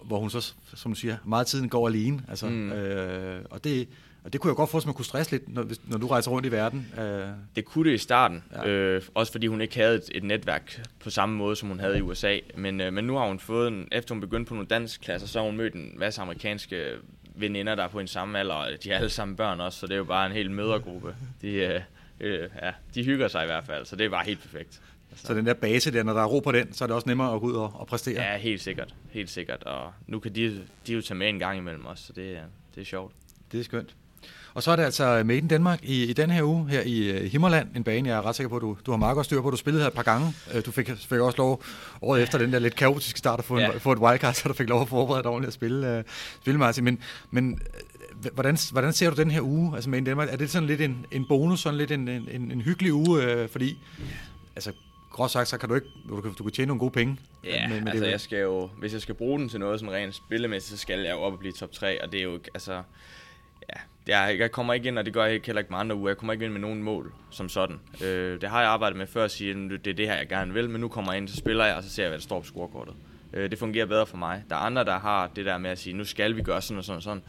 [0.05, 2.23] hvor hun så, som du siger, meget tiden går alene.
[2.29, 2.73] Altså, mm.
[2.73, 3.89] øh, og det,
[4.25, 6.47] og det kunne jeg godt forestille mig kunne stresse lidt, når, når du rejser rundt
[6.47, 6.93] i verden.
[6.99, 7.29] Øh.
[7.57, 8.69] Det kunne det i starten, ja.
[8.69, 11.99] øh, også fordi hun ikke havde et, et netværk på samme måde, som hun havde
[11.99, 12.39] i USA.
[12.57, 15.29] Men, øh, men nu har hun fået, en, efter hun begyndte på nogle dansk klasser,
[15.29, 16.85] så har hun mødt en masse amerikanske
[17.35, 19.87] veninder, der er på en samme alder, og de er alle sammen børn også, så
[19.87, 21.15] det er jo bare en hel mødergruppe.
[21.43, 21.81] De, øh,
[22.21, 24.81] øh, ja, de hygger sig i hvert fald, så det er bare helt perfekt.
[25.11, 25.27] Altså.
[25.27, 27.09] Så den der base der, når der er ro på den, så er det også
[27.09, 28.23] nemmere at gå ud og, og præstere?
[28.23, 28.95] Ja, helt sikkert.
[29.11, 29.63] Helt sikkert.
[29.63, 32.39] Og nu kan de, de jo tage med en gang imellem os, så det,
[32.75, 33.15] det er sjovt.
[33.53, 33.95] Det er skønt.
[34.55, 37.17] Og så er det altså Made in Danmark i, i den her uge her i
[37.17, 39.27] uh, Himmerland, en bane, jeg er ret sikker på, at du, du har meget godt
[39.27, 39.51] styr på.
[39.51, 40.35] Du spillede her et par gange.
[40.55, 41.63] Uh, du fik, fik også lov
[42.03, 43.73] året efter den der lidt kaotiske start at få, ja.
[43.73, 46.05] en, få et wildcard, så du fik lov at forberede dig ordentligt at spille, uh,
[46.41, 46.85] spille Martin.
[46.85, 46.99] Men,
[47.31, 47.61] men
[48.33, 50.33] hvordan, hvordan ser du den her uge, altså Made in Danmark?
[50.33, 53.43] Er det sådan lidt en, en bonus, sådan lidt en, en, en, en hyggelig uge,
[53.43, 53.79] uh, fordi
[54.57, 54.73] altså,
[55.11, 57.19] groft sagt, så kan du ikke, du kan, du kan tjene nogle gode penge.
[57.45, 58.11] Ja, med, med altså det.
[58.11, 61.01] jeg skal jo, hvis jeg skal bruge den til noget sådan rent spillemæssigt, så skal
[61.01, 62.83] jeg jo op og blive top 3, og det er jo, altså,
[64.09, 66.09] jeg, jeg kommer ikke ind, og det gør jeg heller ikke med andre uger.
[66.09, 67.81] Jeg kommer ikke ind med nogen mål som sådan.
[68.05, 70.29] Øh, det har jeg arbejdet med før at sige, at det er det her, jeg
[70.29, 72.19] gerne vil, men nu kommer jeg ind, så spiller jeg, og så ser jeg, hvad
[72.19, 72.95] der står på scorekortet.
[73.33, 74.45] Øh, det fungerer bedre for mig.
[74.51, 76.79] Der er andre, der har det der med at sige, nu skal vi gøre sådan
[76.79, 77.23] og sådan og sådan,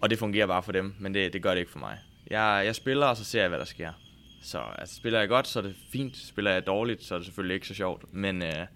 [0.00, 1.98] og det fungerer bare for dem, men det, det gør det ikke for mig.
[2.30, 3.92] Jeg, jeg spiller, og så ser jeg, hvad der sker.
[4.42, 6.16] Så altså, spiller jeg godt, så er det fint.
[6.16, 8.14] Spiller jeg dårligt, så er det selvfølgelig ikke så sjovt.
[8.14, 8.66] Men, øh,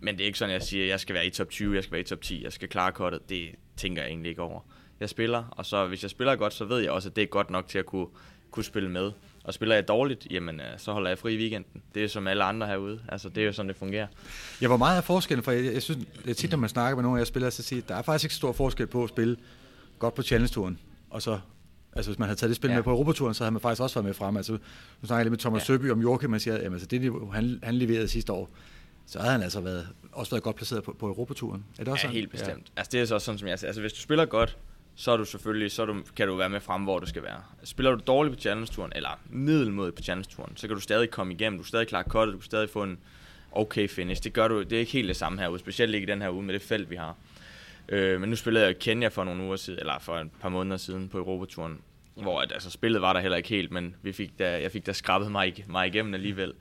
[0.00, 1.74] men det er ikke sådan, at jeg siger, at jeg skal være i top 20,
[1.74, 3.28] jeg skal være i top 10, jeg skal klare kortet.
[3.28, 4.60] Det tænker jeg egentlig ikke over
[5.00, 7.26] jeg spiller, og så hvis jeg spiller godt, så ved jeg også, at det er
[7.26, 8.06] godt nok til at kunne,
[8.50, 9.12] kunne spille med.
[9.44, 11.82] Og spiller jeg dårligt, jamen øh, så holder jeg fri i weekenden.
[11.94, 13.00] Det er som alle andre herude.
[13.08, 14.06] Altså, det er jo sådan, det fungerer.
[14.62, 15.44] Ja, hvor meget er forskellen?
[15.44, 17.50] For jeg, jeg synes, det er tit, når man snakker med nogle af jer spillere,
[17.50, 19.36] så siger der er faktisk ikke stor forskel på at spille
[19.98, 20.78] godt på Challenge-turen,
[21.10, 21.38] og så
[21.92, 22.76] Altså hvis man havde taget det spil ja.
[22.76, 24.36] med på Europaturen, så havde man faktisk også været med frem.
[24.36, 24.58] Altså, nu
[25.02, 25.66] snakker jeg lidt med Thomas ja.
[25.66, 28.50] Søby om Jorke, man siger, at altså, det niveau, han, han leverede sidste år,
[29.06, 31.64] så havde han altså været, også været godt placeret på, på Europaturen.
[31.78, 32.14] Er det også ja, sådan?
[32.14, 32.72] helt bestemt.
[32.76, 32.80] Ja.
[32.80, 33.68] Altså det er så også sådan, som jeg siger.
[33.68, 34.56] Altså hvis du spiller godt,
[35.00, 37.42] så er du selvfølgelig, så du, kan du være med frem, hvor du skal være.
[37.64, 41.58] Spiller du dårligt på Challenge-turen, eller middelmodigt på Challenge-turen, så kan du stadig komme igennem,
[41.58, 42.98] du kan stadig klare kottet, du kan stadig få en
[43.52, 44.24] okay finish.
[44.24, 46.30] Det gør du, det er ikke helt det samme herude, specielt ikke i den her
[46.30, 47.16] uge med det felt, vi har.
[47.88, 50.76] Øh, men nu spillede jeg Kenya for nogle uger siden, eller for et par måneder
[50.76, 51.80] siden på Europaturen,
[52.14, 54.86] hvor at, altså, spillet var der heller ikke helt, men vi fik da, jeg fik
[54.86, 56.52] da skrabet mig, mig igennem alligevel.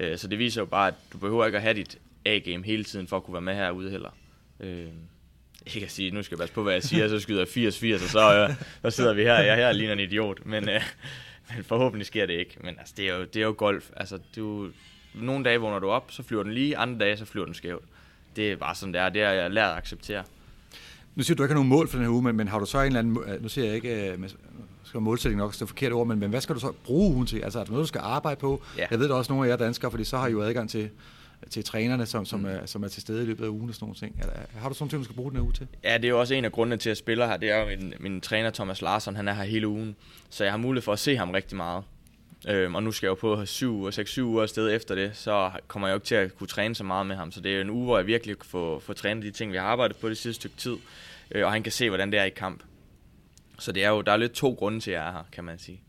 [0.00, 2.84] Øh, så det viser jo bare, at du behøver ikke at have dit A-game hele
[2.84, 4.10] tiden for at kunne være med herude heller.
[4.60, 4.86] Øh,
[5.66, 7.68] ikke at sige, nu skal jeg passe på, hvad jeg siger, så skyder jeg
[7.98, 10.82] 80-80, og så, øh, så sidder vi her, jeg her ligner en idiot, men, øh,
[11.54, 12.56] men forhåbentlig sker det ikke.
[12.60, 13.90] Men altså, det er jo, det er jo golf.
[13.96, 14.68] Altså, du,
[15.14, 17.84] nogle dage vågner du op, så flyver den lige, andre dage, så flyver den skævt.
[18.36, 19.08] Det er bare sådan, det er.
[19.08, 20.24] Det har jeg lært at acceptere.
[21.14, 22.58] Nu siger du, du ikke har nogen mål for den her uge, men, men har
[22.58, 24.18] du så en eller anden, øh, nu siger jeg ikke, øh,
[24.84, 27.26] skal målsætning nok, det er forkert ord, men, men hvad skal du så bruge ugen
[27.26, 27.40] til?
[27.40, 28.62] Altså er der noget, du skal arbejde på?
[28.78, 28.86] Ja.
[28.90, 30.90] Jeg ved det også nogle af jer danskere, fordi så har I jo adgang til
[31.50, 32.46] til trænerne, som, som, mm.
[32.46, 34.20] er, som er til stede i løbet af ugen og sådan nogle ting.
[34.22, 35.66] Er, har du sådan ting, du skal bruge den her uge til?
[35.84, 37.36] Ja, det er jo også en af grundene til, at jeg spiller her.
[37.36, 39.96] Det er jo min, min træner Thomas Larsson, han er her hele ugen.
[40.30, 41.84] Så jeg har mulighed for at se ham rigtig meget.
[42.48, 45.50] Øhm, og nu skal jeg jo på 7 og 6-7 uger afsted efter det, så
[45.66, 47.32] kommer jeg jo ikke til at kunne træne så meget med ham.
[47.32, 49.56] Så det er en uge, hvor jeg virkelig kan få, få trænet de ting, vi
[49.56, 50.76] har arbejdet på det sidste stykke tid.
[51.30, 52.62] Øh, og han kan se, hvordan det er i kamp.
[53.58, 55.44] Så det er jo, der er lidt to grunde til, at jeg er her, kan
[55.44, 55.80] man sige.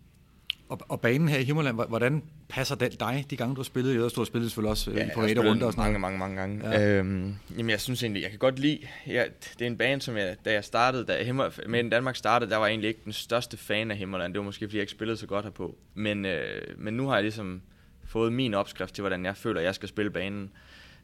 [0.69, 3.93] Og, og banen her i Himmerland, hvordan passer den dig, de gange du har spillet?
[3.93, 6.35] Jeg har spillet selvfølgelig også øh, ja, på rette runde og sådan mange, mange, mange
[6.35, 6.69] gange.
[6.69, 6.97] Ja.
[6.97, 10.17] Øhm, jamen, jeg synes egentlig, jeg kan godt lide, jeg, det er en bane, som
[10.17, 13.13] jeg, da jeg startede, da Himmer, med Danmark startede, der var jeg egentlig ikke den
[13.13, 14.33] største fan af Himmerland.
[14.33, 15.77] Det var måske, fordi jeg ikke spillede så godt herpå.
[15.93, 17.61] Men, øh, men nu har jeg ligesom
[18.03, 20.51] fået min opskrift til, hvordan jeg føler, jeg skal spille banen.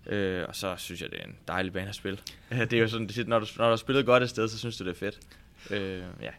[0.05, 2.19] Øh, og så synes jeg, det er en dejlig bane at spille.
[2.69, 4.77] det er jo sådan, når du, når du har spillet godt et sted, så synes
[4.77, 5.19] du, det er fedt.
[5.71, 6.31] Øh, ja.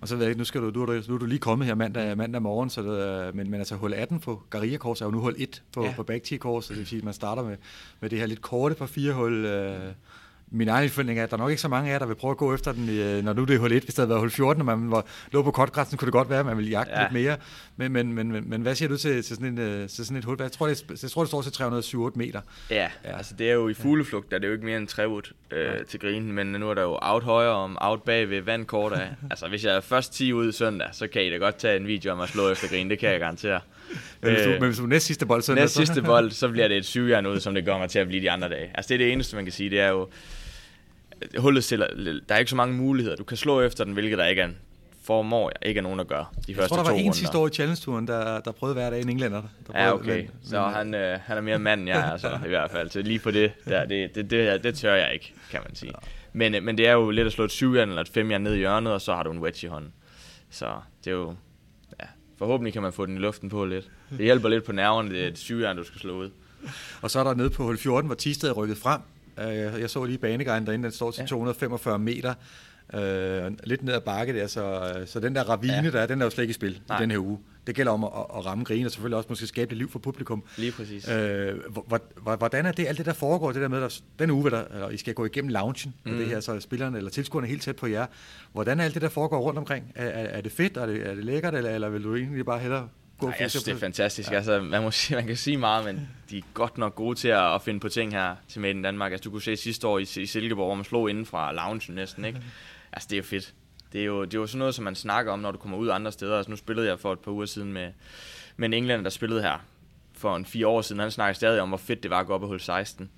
[0.00, 1.66] Og så ved jeg ikke, nu, skal du, du, er, nu er du lige kommet
[1.66, 5.04] her mandag, mandag morgen, så det, men, men altså hul 18 på Garia Kors er
[5.04, 5.92] jo nu hul 1 på, ja.
[5.96, 7.56] på Bagti Kors, så det vil sige, at man starter med,
[8.00, 9.92] med det her lidt korte par fire hul, øh,
[10.50, 12.14] min egen forventning er, at der er nok ikke så mange af jer, der vil
[12.14, 13.82] prøve at gå efter den, øh, når nu det er hul 1.
[13.82, 16.30] Hvis det havde været hul 14, når man var, lå på kortgrænsen, kunne det godt
[16.30, 17.02] være, at man ville jagte ja.
[17.02, 17.36] lidt mere.
[17.76, 20.16] Men, men, men, men, men hvad siger du til, til, sådan, en, øh, til sådan
[20.16, 20.36] et hul?
[20.40, 22.40] Jeg tror, det, jeg tror, det står til 307 meter.
[22.70, 24.88] Ja, ja, altså det er jo i fugleflugt, der er det jo ikke mere end
[24.88, 25.20] 3 øh,
[25.52, 25.82] ja.
[25.88, 29.08] til grinen, men nu er der jo out højre om out bag ved vandkort af.
[29.30, 31.86] altså hvis jeg er først 10 ud søndag, så kan I da godt tage en
[31.86, 33.60] video om at slå efter grinen, det kan jeg garantere.
[34.20, 36.48] Men hvis, du, øh, men hvis du næst sidste bold søndag, næst sidste bold, så
[36.48, 38.70] bliver det et syvjern ud, som det mig til at blive de andre dage.
[38.74, 40.08] Altså det er det eneste, man kan sige, det er jo,
[41.38, 41.86] hullet stiller,
[42.28, 43.16] der er ikke så mange muligheder.
[43.16, 44.48] Du kan slå efter den, hvilket der ikke er
[45.08, 47.38] formår jeg ikke er nogen at gøre de jeg første tror, der var en sidste
[47.38, 49.42] år i Challenge-turen, der, der prøvede hver dag en englænder.
[49.66, 50.16] Der ja, okay.
[50.16, 52.90] Men, så han, øh, han er mere mand end jeg altså, i hvert fald.
[52.90, 55.92] Så lige på det, der, det, det, det, det tør jeg ikke, kan man sige.
[56.32, 58.54] Men, øh, men det er jo lidt at slå et syvjern eller et femjern ned
[58.54, 59.92] i hjørnet, og så har du en wedge i hånden.
[60.50, 60.66] Så
[61.04, 61.34] det er jo...
[62.38, 63.90] Forhåbentlig kan man få den i luften på lidt.
[64.10, 66.30] Det hjælper lidt på nerverne, det er et syvjern, du skal slå ud.
[67.02, 69.00] Og så er der nede på hul 14, hvor Tisted er rykket frem,
[69.40, 71.26] Øh, jeg så lige baneguiden derinde, den står til ja.
[71.26, 72.34] 245 meter.
[72.94, 75.90] Øh, lidt ned ad bakke der, så, så den der ravine ja.
[75.90, 76.98] der er, den er jo slet ikke i spil Nej.
[76.98, 77.38] i den her uge.
[77.68, 79.98] Det gælder om at, at ramme grinen, og selvfølgelig også måske skabe lidt liv for
[79.98, 80.44] publikum.
[80.56, 81.08] Lige præcis.
[81.08, 81.54] Øh,
[82.38, 84.88] hvordan er det, alt det der foregår, det der med, at den uge, der, eller
[84.90, 86.16] I skal gå igennem loungen, mm.
[86.16, 88.06] det her, så spillerne eller tilskuerne er helt tæt på jer.
[88.52, 89.92] Hvordan er alt det der foregår rundt omkring?
[89.94, 92.46] Er, er, er det fedt, er det, er det lækkert, eller, eller vil du egentlig
[92.46, 94.30] bare hellere gå Nej, jeg synes, det er fantastisk.
[94.30, 94.36] Ja.
[94.36, 97.28] Altså, man, må sige, man kan sige meget, men de er godt nok gode til
[97.28, 99.12] at, at finde på ting her til Made in Danmark.
[99.12, 101.94] Altså, du kunne se sidste år i, i Silkeborg, hvor man slog inden fra loungen
[101.94, 102.24] næsten.
[102.24, 102.40] Ikke?
[102.92, 103.54] Altså, det er jo fedt.
[103.92, 105.78] Det er jo, det er jo sådan noget, som man snakker om, når du kommer
[105.78, 106.36] ud andre steder.
[106.36, 107.92] Altså, nu spillede jeg for et par uger siden med,
[108.56, 109.64] med en englænder, der spillede her
[110.12, 111.00] for en fire år siden.
[111.00, 113.10] Han snakker stadig om, hvor fedt det var at gå op og hul 16.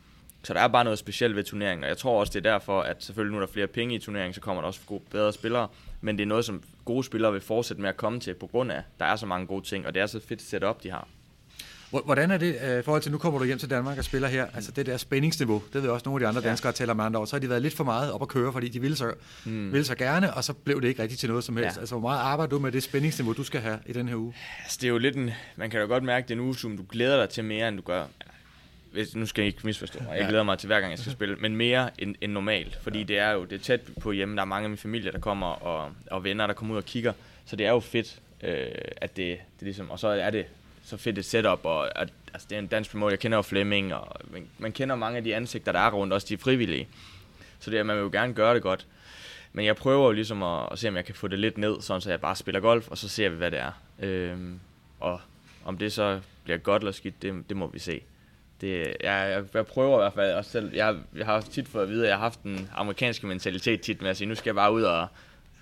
[0.43, 2.81] Så der er bare noget specielt ved turneringen, og jeg tror også, det er derfor,
[2.81, 5.33] at selvfølgelig nu er der flere penge i turneringen, så kommer der også gode, bedre
[5.33, 5.69] spillere,
[6.01, 8.73] men det er noget, som gode spillere vil fortsætte med at komme til, på grund
[8.73, 11.09] af, der er så mange gode ting, og det er så fedt setup, de har.
[11.91, 14.29] Hvordan er det øh, i forhold til, nu kommer du hjem til Danmark og spiller
[14.29, 16.73] her, altså det der spændingsniveau, det ved også nogle af de andre danskere ja.
[16.73, 18.69] taler med andre over, så har de været lidt for meget op at køre, fordi
[18.69, 19.13] de ville så,
[19.45, 19.73] mm.
[19.73, 21.77] ville så gerne, og så blev det ikke rigtigt til noget som helst.
[21.77, 21.81] Ja.
[21.81, 24.35] Altså hvor meget arbejder du med det spændingsniveau, du skal have i den her uge?
[24.63, 26.57] Altså det er jo lidt en, man kan jo godt mærke, det er en uge,
[26.57, 28.05] som du glæder dig til mere, end du gør
[28.93, 31.13] hvis, nu skal jeg ikke misforstå mig, jeg glæder mig til hver gang jeg skal
[31.13, 33.05] spille, men mere end, end normalt, fordi ja.
[33.05, 35.19] det er jo det er tæt på hjemme, der er mange af min familie, der
[35.19, 37.13] kommer, og, og venner, der kommer ud og kigger,
[37.47, 40.47] så det er jo fedt, øh, at det, det ligesom, og så er det
[40.91, 43.43] så fedt et setup, og at, altså, det er en dansk promoter, jeg kender jo
[43.43, 46.89] Flemming, og man, man kender mange af de ansigter, der er rundt, også de frivillige,
[47.61, 48.87] så det er, man vil jo gerne gøre det godt,
[49.53, 51.81] men jeg prøver jo ligesom at, at se, om jeg kan få det lidt ned,
[51.81, 53.73] sådan så jeg bare spiller golf, og så ser vi, hvad det er.
[53.99, 54.61] Øhm,
[55.01, 55.21] og
[55.65, 58.01] om det så bliver godt eller skidt, det, det må vi se
[58.61, 60.75] det, jeg, jeg, jeg prøver i hvert fald også selv.
[60.75, 64.03] Jeg, jeg har tit fået at vide, at jeg har haft en amerikansk mentalitet tit
[64.03, 65.07] med at sige, nu skal jeg bare ud og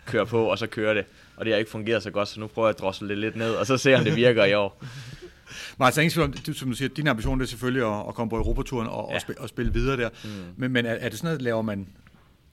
[0.09, 1.05] køre på, og så køre det.
[1.37, 3.37] Og det har ikke fungeret så godt, så nu prøver jeg at drossle det lidt
[3.37, 4.83] ned, og så se, om det virker i år.
[5.79, 8.37] Martin, ingen tvivl om, som du siger, din ambition er selvfølgelig at, at komme på
[8.37, 9.15] Europaturen og, ja.
[9.15, 10.09] og, spille, og spille videre der.
[10.25, 10.31] Mm.
[10.57, 11.89] Men, men er, er det sådan noget, laver man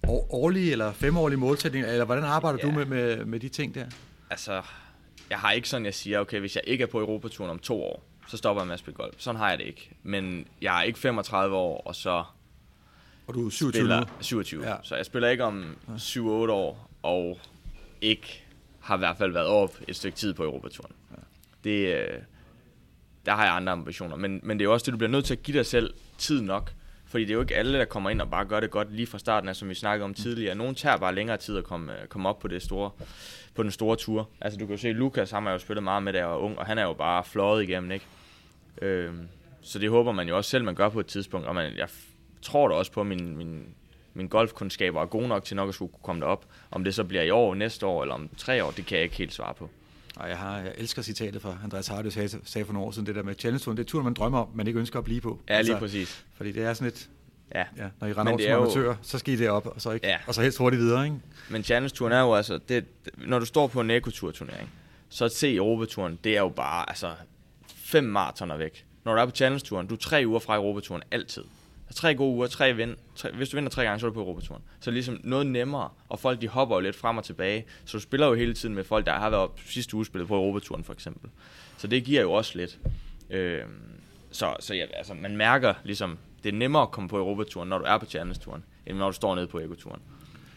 [0.08, 2.68] årlige eller femårlige målsætninger, eller hvordan arbejder ja.
[2.68, 3.86] du med, med, med de ting der?
[4.30, 4.62] Altså,
[5.30, 7.84] jeg har ikke sådan, jeg siger, okay, hvis jeg ikke er på Europaturen om to
[7.84, 9.14] år, så stopper jeg med at spille golf.
[9.18, 9.90] Sådan har jeg det ikke.
[10.04, 12.24] Men jeg er ikke 35 år, og så
[13.28, 14.68] og du er 27 spiller 27.
[14.68, 14.76] Ja.
[14.84, 17.40] Så jeg spiller ikke om 7-8 år, og
[18.02, 18.44] ikke
[18.80, 20.96] har i hvert fald været op et stykke tid på Europaturen.
[21.12, 21.22] Ja.
[21.64, 22.20] Det, øh,
[23.26, 24.16] der har jeg andre ambitioner.
[24.16, 25.94] Men, men det er jo også det, du bliver nødt til at give dig selv
[26.18, 26.72] tid nok.
[27.06, 29.08] Fordi det er jo ikke alle, der kommer ind og bare gør det godt lige
[29.08, 30.56] fra starten af, som vi snakkede om tidligere.
[30.56, 32.92] Nogle tager bare længere tid at komme, øh, komme op på, det store,
[33.56, 34.30] på den store tur.
[34.42, 36.60] Altså du kan jo se, Lukas har jo spillet meget med, da jeg var ung,
[36.60, 38.06] og han er jo bare fløjet igennem, ikke?
[38.82, 39.28] Øhm,
[39.62, 41.48] så det håber man jo også selv, man gør på et tidspunkt.
[41.48, 41.88] Og man, jeg
[42.42, 43.66] tror da også på, at min, min,
[44.16, 46.46] min golfkundskaber er gode nok til nok at skulle komme derop.
[46.72, 49.04] Om det så bliver i år, næste år eller om tre år, det kan jeg
[49.04, 49.70] ikke helt svare på.
[50.16, 53.06] Og jeg, har, jeg elsker citatet fra Andreas Hardy, sagde, sagde for nogle år siden,
[53.08, 55.06] det der med challenge touren, det er turen, man drømmer om, man ikke ønsker at
[55.06, 55.40] blive på.
[55.50, 56.26] Ja, lige altså, præcis.
[56.36, 57.10] Fordi det er sådan et,
[57.56, 57.64] ja.
[57.78, 58.96] ja når I render over som amatører, jo...
[59.02, 60.18] så skal I det op, og så, ikke, ja.
[60.28, 61.06] og så helst hurtigt videre.
[61.06, 61.18] Ikke?
[61.50, 62.86] Men challenge touren er jo altså, det,
[63.18, 64.70] når du står på en ekoturturnering,
[65.10, 67.12] så at se Europaturen, det er jo bare altså,
[67.76, 68.86] fem maratoner væk.
[69.06, 71.44] Når du er på challenge touren, du er tre uger fra Europaturen altid
[71.94, 74.22] tre gode uger, tre vind, tre, hvis du vinder tre gange, så er du på
[74.22, 74.62] Europaturen.
[74.80, 77.66] Så det er ligesom noget nemmere, og folk de hopper jo lidt frem og tilbage,
[77.86, 80.28] så du spiller jo hele tiden med folk, der har været op sidste uge spillet
[80.28, 81.30] på Europaturen for eksempel.
[81.78, 82.80] Så det giver jo også lidt.
[83.30, 83.62] Øh,
[84.32, 87.78] så så ja, altså, man mærker ligesom, det er nemmere at komme på Europaturen, når
[87.78, 90.02] du er på Challenge-turen, end når du står nede på Ekoturen.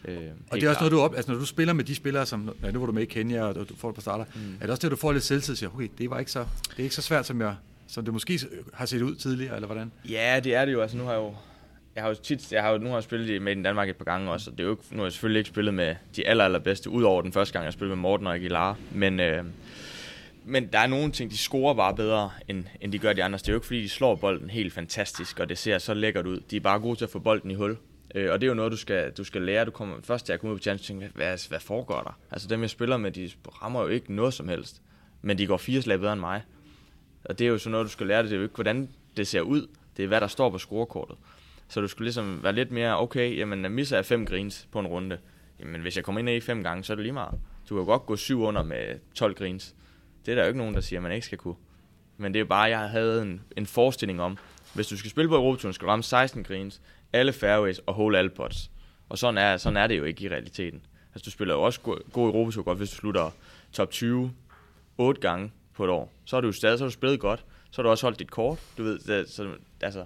[0.05, 0.17] Øh,
[0.51, 2.55] og det er også noget, du op, altså når du spiller med de spillere, som,
[2.63, 4.53] ja, nu var du med i Kenya, og du får det på starter, mm.
[4.55, 6.79] er det også det, du får lidt selvtid, siger, okay, det var ikke så, det
[6.79, 7.55] er ikke så svært, som jeg,
[7.89, 8.39] som det måske
[8.73, 9.91] har set ud tidligere, eller hvordan?
[10.09, 10.81] Ja, det er det jo.
[10.81, 11.35] Altså, nu har jeg jo
[11.95, 13.95] jeg har jo tit, jeg har jo, nu har jeg spillet med i Danmark et
[13.95, 15.95] par gange også, og det er jo ikke, nu har jeg selvfølgelig ikke spillet med
[16.15, 19.43] de aller, allerbedste, udover den første gang, jeg spillede med Morten og Aguilar, men, øh,
[20.45, 23.37] men der er nogle ting, de scorer bare bedre, end, end de gør de andre.
[23.37, 26.25] Det er jo ikke, fordi de slår bolden helt fantastisk, og det ser så lækkert
[26.25, 26.39] ud.
[26.51, 27.77] De er bare gode til at få bolden i hul.
[28.15, 29.65] Øh, og det er jo noget, du skal, du skal lære.
[29.65, 32.19] Du kommer, først da jeg kom ud på chance, tænkte hvad, hvad foregår der?
[32.31, 34.81] Altså dem, jeg spiller med, de rammer jo ikke noget som helst.
[35.21, 36.41] Men de går fire slag bedre end mig.
[37.25, 38.23] Og det er jo sådan noget, du skal lære.
[38.23, 39.67] Det er jo ikke, hvordan det ser ud.
[39.97, 41.17] Det er, hvad der står på scorekortet.
[41.67, 44.87] Så du skulle ligesom være lidt mere, okay, jamen misser jeg fem greens på en
[44.87, 45.17] runde.
[45.59, 47.39] Jamen hvis jeg kommer ind i fem gange, så er det lige meget.
[47.69, 49.75] Du kan godt gå syv under med 12 greens.
[50.25, 51.55] Det er der jo ikke nogen, der siger, at man ikke skal kunne.
[52.17, 54.37] Men det er bare, jeg havde en, en forestilling om,
[54.73, 56.81] hvis du skal spille på Europaturen, skal du ramme 16 greens,
[57.13, 58.71] alle fairways og hole alle pots.
[59.09, 60.85] Og sådan er, sådan er det jo ikke i realiteten.
[61.13, 63.31] Altså du spiller jo også god, god Europatur godt, hvis du slutter
[63.73, 64.31] top 20
[64.97, 66.11] 8 gange på et år.
[66.25, 67.45] Så er du jo stadig så har du spillet godt.
[67.71, 68.59] Så har du også holdt dit kort.
[68.77, 69.49] Du ved, det, så,
[69.81, 70.05] altså,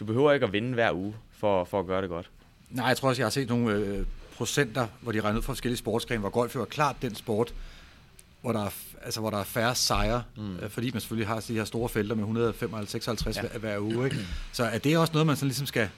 [0.00, 2.30] du behøver ikke at vinde hver uge for, for at gøre det godt.
[2.70, 5.52] Nej, jeg tror også, jeg har set nogle øh, procenter, hvor de regner ud fra
[5.52, 7.54] forskellige sportsgrene, hvor golf er klart den sport,
[8.40, 8.70] hvor der er,
[9.02, 10.56] altså, hvor der er færre sejre, mm.
[10.56, 13.40] øh, fordi man selvfølgelig har de her store felter med 155 ja.
[13.40, 14.04] hver, hver uge.
[14.04, 14.16] Ikke?
[14.52, 15.88] Så er det også noget, man sådan ligesom skal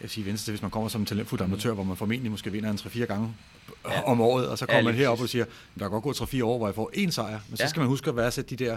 [0.00, 1.74] jeg sige, venstre til, hvis man kommer som en talentfuld amatør, mm.
[1.74, 3.34] hvor man formentlig måske vinder en 3-4 gange
[3.84, 4.02] ja.
[4.02, 5.44] om året, og så kommer ja, man herop og siger,
[5.78, 7.64] der er godt gået 3-4 år, hvor jeg får én sejr, men ja.
[7.64, 8.76] så skal man huske at værdsætte de der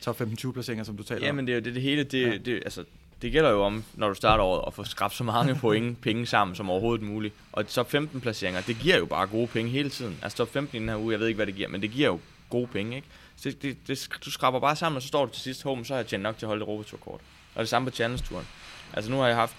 [0.00, 1.36] top 15-20 placeringer, som du taler ja, om.
[1.36, 2.36] Ja, men det er jo det, det hele, det, ja.
[2.36, 2.84] det, altså,
[3.22, 6.26] det gælder jo om, når du starter året, at få skrabt så mange point, penge
[6.26, 7.34] sammen som overhovedet muligt.
[7.52, 10.18] Og top 15 placeringer, det giver jo bare gode penge hele tiden.
[10.22, 11.90] Altså top 15 i den her uge, jeg ved ikke, hvad det giver, men det
[11.90, 13.08] giver jo gode penge, ikke?
[13.36, 15.84] Så det, det, det, du skraber bare sammen, og så står du til sidst home,
[15.84, 16.94] så har jeg tjent nok til at holde det.
[17.02, 17.20] Og
[17.56, 18.46] det samme på Challenge-turen.
[18.92, 19.56] Altså nu har jeg haft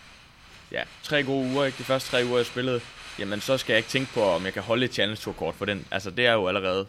[0.71, 1.77] ja, tre gode uger, ikke?
[1.77, 2.81] De første tre uger, jeg spillede,
[3.19, 5.85] jamen så skal jeg ikke tænke på, om jeg kan holde et Challenge-tour-kort for den.
[5.91, 6.85] Altså det er jo allerede,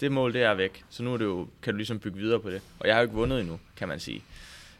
[0.00, 0.84] det mål, det er væk.
[0.90, 2.60] Så nu er det jo, kan du ligesom bygge videre på det.
[2.80, 4.22] Og jeg har jo ikke vundet endnu, kan man sige.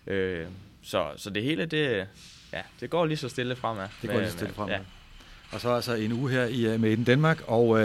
[0.07, 0.47] Øh,
[0.83, 2.07] så, så det hele, det,
[2.53, 3.88] ja, det går lige så stille fremad.
[4.03, 4.75] Det går lige så stille fremad.
[4.75, 4.81] Ja.
[5.53, 7.79] Og så altså en uge her i uh, Made in Danmark, og uh,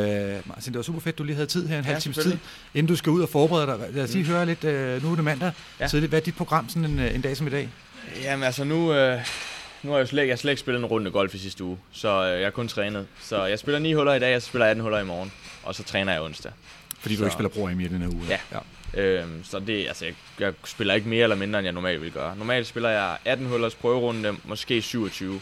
[0.47, 2.37] Martin, det var super fedt, du lige havde tid her, en ja, halv times tid,
[2.73, 3.93] inden du skal ud og forberede dig.
[3.93, 4.29] Lad os lige mm.
[4.29, 5.87] høre lidt, uh, nu er det mandag, ja.
[5.87, 7.69] så hvad er dit program sådan en, en dag som i dag?
[8.23, 9.19] Jamen altså nu, uh,
[9.87, 12.21] nu har jeg slet, jeg slet ikke spillet en runde golf i sidste uge, så
[12.21, 13.07] uh, jeg har kun trænet.
[13.21, 15.31] Så jeg spiller 9 huller i dag, så spiller 18 huller i morgen,
[15.63, 16.51] og så træner jeg onsdag.
[16.99, 18.23] Fordi så, du ikke spiller pro i den her uge?
[18.29, 18.39] Ja.
[18.51, 18.59] ja.
[19.01, 22.11] Øhm, så det, altså, jeg, jeg spiller ikke mere eller mindre, end jeg normalt vil
[22.11, 22.37] gøre.
[22.37, 25.41] Normalt spiller jeg 18 hullers prøverunde, måske 27,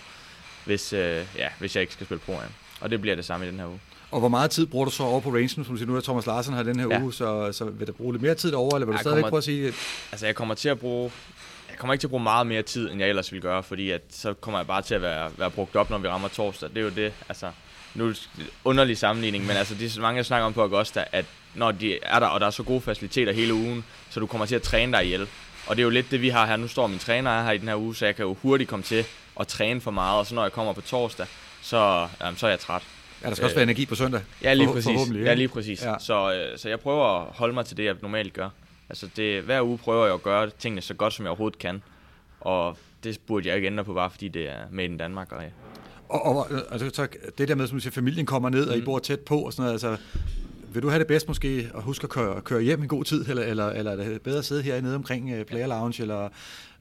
[0.65, 2.37] hvis, øh, ja, hvis jeg ikke skal spille pro
[2.81, 3.79] Og det bliver det samme i den her uge.
[4.11, 6.01] Og hvor meget tid bruger du så over på rangen, som du siger, nu er
[6.01, 7.01] Thomas Larsen her den her ja.
[7.01, 9.37] uge, så, så vil du bruge lidt mere tid over, eller vil du stadig prøve
[9.37, 9.73] at sige...
[10.11, 11.11] Altså, jeg kommer til at bruge
[11.75, 13.91] jeg kommer ikke til at bruge meget mere tid, end jeg ellers ville gøre, fordi
[13.91, 16.69] at, så kommer jeg bare til at være, være brugt op, når vi rammer torsdag.
[16.69, 17.51] Det er jo det, altså,
[17.95, 18.13] nu er
[18.63, 21.71] underlig sammenligning, men altså, det er så mange, jeg snakker om på Augusta, at når
[21.71, 24.55] de er der, og der er så gode faciliteter hele ugen, så du kommer til
[24.55, 25.27] at træne dig ihjel.
[25.67, 26.55] Og det er jo lidt det, vi har her.
[26.55, 28.83] Nu står min træner her i den her uge, så jeg kan jo hurtigt komme
[28.83, 29.05] til
[29.39, 31.25] at træne for meget, og så når jeg kommer på torsdag,
[31.61, 32.81] så, jamen, så er jeg træt.
[33.23, 34.21] Ja, der skal også være energi på søndag.
[34.43, 34.99] Ja, lige præcis.
[35.15, 35.83] Ja, lige præcis.
[35.83, 35.95] Ja.
[35.99, 38.49] Så, øh, så jeg prøver at holde mig til det, jeg normalt gør.
[38.89, 41.83] Altså det, hver uge prøver jeg at gøre tingene så godt, som jeg overhovedet kan.
[42.39, 45.31] Og det burde jeg ikke ændre på, bare fordi det er med i Danmark.
[45.31, 45.43] Og,
[46.09, 48.71] og, og altså, så det der med, som du siger, familien kommer ned, mm.
[48.71, 48.85] og I mm.
[48.85, 49.97] bor tæt på og sådan noget, altså,
[50.75, 53.29] vil du have det bedst måske at huske at køre, køre hjem i god tid,
[53.29, 56.29] eller, eller, eller er det bedre at sidde her nede omkring uh, Player Lounge, eller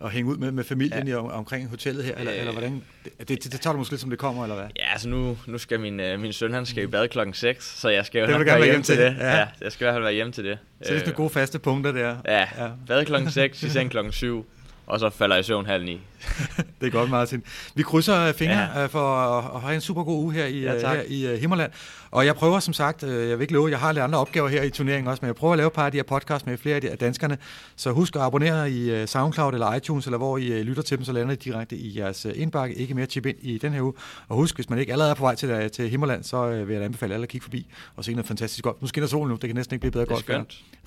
[0.01, 1.15] at hænge ud med, med familien ja.
[1.15, 2.83] i, om, omkring hotellet her, eller, øh, eller hvordan?
[3.05, 4.67] Det, det, det, tager du måske lidt, som det kommer, eller hvad?
[4.77, 7.81] Ja, altså nu, nu skal min, uh, min søn, han skal i bad klokken 6,
[7.81, 9.17] så jeg skal jo det vil gerne være hjem til det.
[9.19, 9.37] Ja.
[9.37, 9.47] ja.
[9.61, 10.59] jeg skal i hvert fald være hjem til det.
[10.83, 12.17] Så det er nogle gode faste punkter der.
[12.25, 12.69] Ja, ja.
[12.87, 14.47] bad klokken 6, i seng klokken 7,
[14.87, 16.01] og så falder jeg i søvn halv ni.
[16.81, 17.42] det er godt, Martin.
[17.75, 18.83] Vi krydser fingre ja.
[18.83, 19.16] Øh, for
[19.57, 21.73] at have en super god uge her i, ja, her i Himmerland.
[22.11, 24.62] Og jeg prøver som sagt, jeg vil ikke love, jeg har lidt andre opgaver her
[24.62, 26.59] i turneringen også, men jeg prøver at lave et par af de her podcasts med
[26.59, 27.38] flere af danskerne.
[27.77, 31.12] Så husk at abonnere i SoundCloud eller iTunes, eller hvor I lytter til dem, så
[31.12, 32.75] lander I direkte i jeres indbakke.
[32.75, 33.92] Ikke mere chip ind i den her uge.
[34.29, 36.85] Og husk, hvis man ikke allerede er på vej til, til Himmerland, så vil jeg
[36.85, 37.66] anbefale alle at kigge forbi
[37.97, 38.83] og se noget fantastisk godt.
[38.83, 40.31] Nu skinner solen nu, det kan næsten ikke blive bedre godt.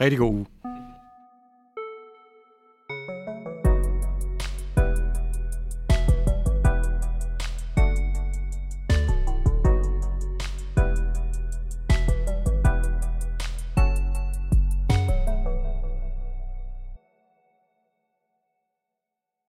[0.01, 0.45] Rigtig god uge.